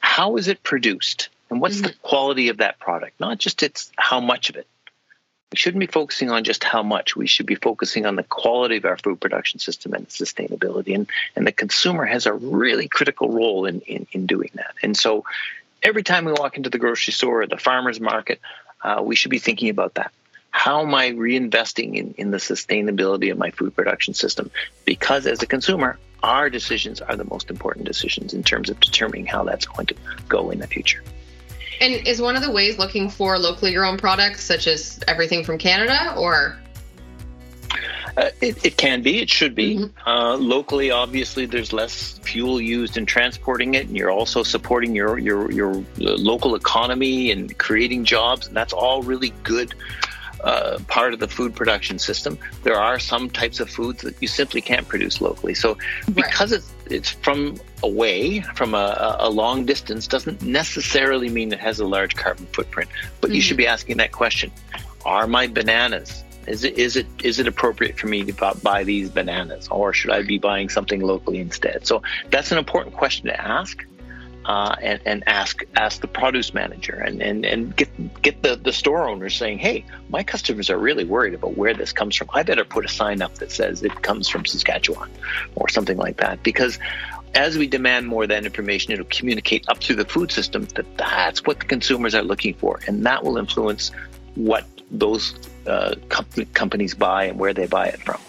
how 0.00 0.36
is 0.36 0.48
it 0.48 0.62
produced? 0.62 1.28
And 1.50 1.60
what's 1.60 1.76
mm-hmm. 1.76 1.86
the 1.86 1.94
quality 2.02 2.48
of 2.48 2.58
that 2.58 2.78
product? 2.78 3.20
Not 3.20 3.38
just 3.38 3.62
it's 3.62 3.92
how 3.96 4.20
much 4.20 4.50
of 4.50 4.56
it. 4.56 4.66
We 5.52 5.58
shouldn't 5.58 5.80
be 5.80 5.86
focusing 5.86 6.30
on 6.30 6.42
just 6.42 6.64
how 6.64 6.82
much. 6.82 7.14
We 7.14 7.28
should 7.28 7.46
be 7.46 7.54
focusing 7.54 8.04
on 8.04 8.16
the 8.16 8.24
quality 8.24 8.78
of 8.78 8.84
our 8.84 8.98
food 8.98 9.20
production 9.20 9.60
system 9.60 9.94
and 9.94 10.08
sustainability. 10.08 10.94
And, 10.94 11.08
and 11.36 11.46
the 11.46 11.52
consumer 11.52 12.04
has 12.04 12.26
a 12.26 12.32
really 12.32 12.88
critical 12.88 13.30
role 13.30 13.64
in, 13.66 13.80
in, 13.82 14.08
in 14.10 14.26
doing 14.26 14.50
that. 14.54 14.74
And 14.82 14.96
so 14.96 15.24
every 15.84 16.02
time 16.02 16.24
we 16.24 16.32
walk 16.32 16.56
into 16.56 16.68
the 16.68 16.78
grocery 16.78 17.12
store 17.12 17.42
or 17.42 17.46
the 17.46 17.58
farmer's 17.58 18.00
market, 18.00 18.40
uh, 18.82 19.00
we 19.04 19.14
should 19.14 19.30
be 19.30 19.38
thinking 19.38 19.68
about 19.68 19.94
that. 19.94 20.12
How 20.56 20.80
am 20.80 20.94
I 20.94 21.10
reinvesting 21.10 21.96
in, 21.96 22.14
in 22.16 22.30
the 22.30 22.38
sustainability 22.38 23.30
of 23.30 23.36
my 23.36 23.50
food 23.50 23.76
production 23.76 24.14
system? 24.14 24.50
Because 24.86 25.26
as 25.26 25.42
a 25.42 25.46
consumer, 25.46 25.98
our 26.22 26.48
decisions 26.48 27.02
are 27.02 27.14
the 27.14 27.26
most 27.26 27.50
important 27.50 27.84
decisions 27.84 28.32
in 28.32 28.42
terms 28.42 28.70
of 28.70 28.80
determining 28.80 29.26
how 29.26 29.44
that's 29.44 29.66
going 29.66 29.86
to 29.88 29.94
go 30.28 30.50
in 30.50 30.60
the 30.60 30.66
future. 30.66 31.04
And 31.78 32.08
is 32.08 32.22
one 32.22 32.36
of 32.36 32.42
the 32.42 32.50
ways 32.50 32.78
looking 32.78 33.10
for 33.10 33.38
locally 33.38 33.74
grown 33.74 33.98
products, 33.98 34.42
such 34.42 34.66
as 34.66 34.98
everything 35.06 35.44
from 35.44 35.58
Canada, 35.58 36.14
or? 36.16 36.56
Uh, 38.16 38.30
it, 38.40 38.64
it, 38.64 38.76
can 38.78 39.02
be. 39.02 39.20
It 39.20 39.28
should 39.28 39.54
be. 39.54 39.76
Mm-hmm. 39.76 40.08
Uh, 40.08 40.36
locally, 40.38 40.90
obviously, 40.90 41.44
there's 41.44 41.74
less 41.74 42.18
fuel 42.20 42.62
used 42.62 42.96
in 42.96 43.04
transporting 43.04 43.74
it, 43.74 43.88
and 43.88 43.96
you're 43.96 44.10
also 44.10 44.42
supporting 44.42 44.96
your 44.96 45.18
your 45.18 45.52
your 45.52 45.84
local 45.98 46.54
economy 46.54 47.30
and 47.30 47.56
creating 47.58 48.04
jobs, 48.04 48.46
and 48.46 48.56
that's 48.56 48.72
all 48.72 49.02
really 49.02 49.34
good 49.42 49.74
uh, 50.42 50.78
part 50.88 51.12
of 51.12 51.20
the 51.20 51.28
food 51.28 51.54
production 51.54 51.98
system. 51.98 52.38
There 52.62 52.78
are 52.78 52.98
some 52.98 53.30
types 53.30 53.60
of 53.60 53.70
foods 53.70 54.02
that 54.02 54.20
you 54.20 54.28
simply 54.28 54.60
can't 54.60 54.86
produce 54.86 55.20
locally. 55.20 55.54
So 55.54 55.76
because 56.14 56.52
right. 56.52 56.58
it's 56.58 56.72
it's 56.88 57.10
from 57.10 57.56
away 57.82 58.40
from 58.54 58.72
a, 58.72 59.16
a, 59.18 59.28
long 59.28 59.64
distance 59.64 60.06
doesn't 60.06 60.40
necessarily 60.42 61.28
mean 61.28 61.52
it 61.52 61.58
has 61.58 61.80
a 61.80 61.86
large 61.86 62.14
carbon 62.14 62.46
footprint. 62.46 62.88
But 63.20 63.28
mm-hmm. 63.28 63.34
you 63.34 63.40
should 63.40 63.56
be 63.56 63.66
asking 63.66 63.96
that 63.96 64.12
question: 64.12 64.52
Are 65.04 65.26
my 65.26 65.48
bananas 65.48 66.22
is 66.46 66.64
it 66.64 66.78
is 66.78 66.96
it 66.96 67.06
is 67.24 67.38
it 67.38 67.48
appropriate 67.48 67.98
for 67.98 68.06
me 68.06 68.24
to 68.24 68.54
buy 68.62 68.84
these 68.84 69.10
bananas, 69.10 69.68
or 69.68 69.92
should 69.92 70.10
I 70.10 70.22
be 70.22 70.38
buying 70.38 70.68
something 70.68 71.00
locally 71.00 71.38
instead? 71.38 71.86
So 71.86 72.02
that's 72.30 72.52
an 72.52 72.58
important 72.58 72.94
question 72.94 73.26
to 73.26 73.40
ask 73.40 73.84
uh, 74.46 74.76
and, 74.80 75.00
and 75.04 75.24
ask 75.26 75.64
ask 75.74 76.00
the 76.00 76.06
produce 76.06 76.54
manager 76.54 76.94
and, 76.94 77.20
and, 77.20 77.44
and 77.44 77.74
get 77.74 78.22
get 78.22 78.42
the, 78.42 78.54
the 78.54 78.72
store 78.72 79.08
owner 79.08 79.28
saying, 79.28 79.58
hey, 79.58 79.84
my 80.08 80.22
customers 80.22 80.70
are 80.70 80.78
really 80.78 81.04
worried 81.04 81.34
about 81.34 81.56
where 81.56 81.74
this 81.74 81.92
comes 81.92 82.14
from. 82.14 82.28
I 82.32 82.44
better 82.44 82.64
put 82.64 82.84
a 82.84 82.88
sign 82.88 83.22
up 83.22 83.34
that 83.36 83.50
says 83.50 83.82
it 83.82 84.02
comes 84.02 84.28
from 84.28 84.44
Saskatchewan 84.44 85.10
or 85.56 85.68
something 85.68 85.96
like 85.96 86.18
that. 86.18 86.44
Because 86.44 86.78
as 87.34 87.58
we 87.58 87.66
demand 87.66 88.06
more 88.06 88.22
of 88.22 88.28
that 88.28 88.44
information, 88.44 88.92
it'll 88.92 89.06
communicate 89.06 89.68
up 89.68 89.78
through 89.78 89.96
the 89.96 90.04
food 90.04 90.30
system 90.30 90.66
that 90.76 90.96
that's 90.96 91.44
what 91.44 91.58
the 91.58 91.66
consumers 91.66 92.14
are 92.14 92.22
looking 92.22 92.54
for. 92.54 92.78
And 92.86 93.04
that 93.04 93.24
will 93.24 93.38
influence 93.38 93.90
what 94.36 94.64
those 94.92 95.34
uh, 95.66 95.96
companies 96.08 96.94
buy 96.94 97.24
and 97.24 97.38
where 97.38 97.52
they 97.52 97.66
buy 97.66 97.86
it 97.86 98.00
from. 98.00 98.20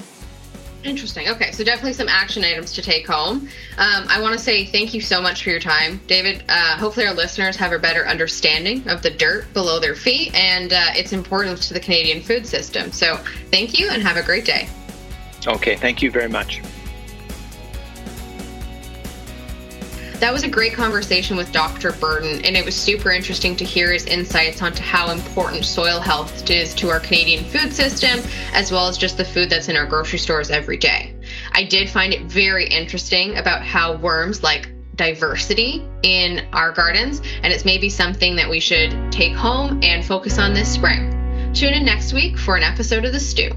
Interesting. 0.88 1.28
Okay, 1.28 1.52
so 1.52 1.66
definitely 1.66 1.92
some 1.92 2.08
action 2.08 2.46
items 2.46 2.72
to 2.72 2.82
take 2.82 3.06
home. 3.06 3.50
Um, 3.78 4.06
I 4.08 4.22
want 4.22 4.38
to 4.38 4.40
say 4.40 4.64
thank 4.64 4.94
you 4.94 5.02
so 5.02 5.22
much 5.22 5.44
for 5.44 5.50
your 5.50 5.60
time, 5.60 6.00
David. 6.08 6.46
Uh, 6.48 6.78
hopefully, 6.78 7.06
our 7.06 7.14
listeners 7.14 7.58
have 7.58 7.74
a 7.74 7.80
better 7.80 8.08
understanding 8.08 8.88
of 8.88 9.02
the 9.02 9.10
dirt 9.10 9.54
below 9.54 9.82
their 9.82 9.96
feet 9.96 10.34
and 10.34 10.72
uh, 10.72 10.86
its 10.96 11.12
importance 11.12 11.68
to 11.68 11.74
the 11.74 11.80
Canadian 11.82 12.22
food 12.22 12.48
system. 12.48 12.94
So, 12.94 13.18
thank 13.52 13.78
you 13.78 13.90
and 13.90 14.02
have 14.02 14.16
a 14.16 14.24
great 14.24 14.46
day. 14.46 14.70
Okay, 15.46 15.76
thank 15.76 16.02
you 16.02 16.10
very 16.10 16.30
much. 16.30 16.62
That 20.20 20.34
was 20.34 20.44
a 20.44 20.48
great 20.48 20.74
conversation 20.74 21.38
with 21.38 21.52
Dr. 21.52 21.92
Burton, 21.92 22.44
and 22.44 22.58
it 22.58 22.66
was 22.66 22.76
super 22.76 23.12
interesting 23.12 23.56
to 23.58 23.64
hear 23.64 23.94
his 23.94 24.06
insights 24.06 24.64
onto 24.64 24.82
how 24.82 25.12
important 25.12 25.64
soil 25.64 26.00
health 26.00 26.50
is 26.50 26.74
to 26.76 26.90
our 26.90 27.00
Canadian 27.00 27.46
food 27.46 27.72
system, 27.72 28.20
as 28.52 28.72
well 28.72 28.88
as 28.88 28.98
just 28.98 29.18
the 29.18 29.24
food 29.24 29.48
that's 29.48 29.70
in 29.70 29.76
our 29.76 29.86
grocery 29.86 30.18
stores 30.18 30.50
every 30.50 30.78
day. 30.78 31.16
I 31.52 31.64
did 31.64 31.88
find 31.88 32.16
it 32.16 32.24
very 32.24 32.68
interesting 32.68 33.38
about 33.38 33.62
how 33.62 33.98
worms 33.98 34.42
like 34.42 34.72
diversity 34.96 35.88
in 36.02 36.48
our 36.52 36.72
gardens, 36.72 37.22
and 37.44 37.54
it's 37.54 37.64
maybe 37.64 37.88
something 37.88 38.36
that 38.38 38.50
we 38.50 38.60
should 38.60 39.12
take 39.12 39.36
home 39.36 39.80
and 39.84 40.04
focus 40.04 40.40
on 40.40 40.52
this 40.52 40.68
spring. 40.74 41.12
Tune 41.54 41.76
in 41.76 41.86
next 41.86 42.12
week 42.12 42.40
for 42.40 42.56
an 42.56 42.64
episode 42.64 43.06
of 43.06 43.14
The 43.14 43.20
Stew. 43.20 43.52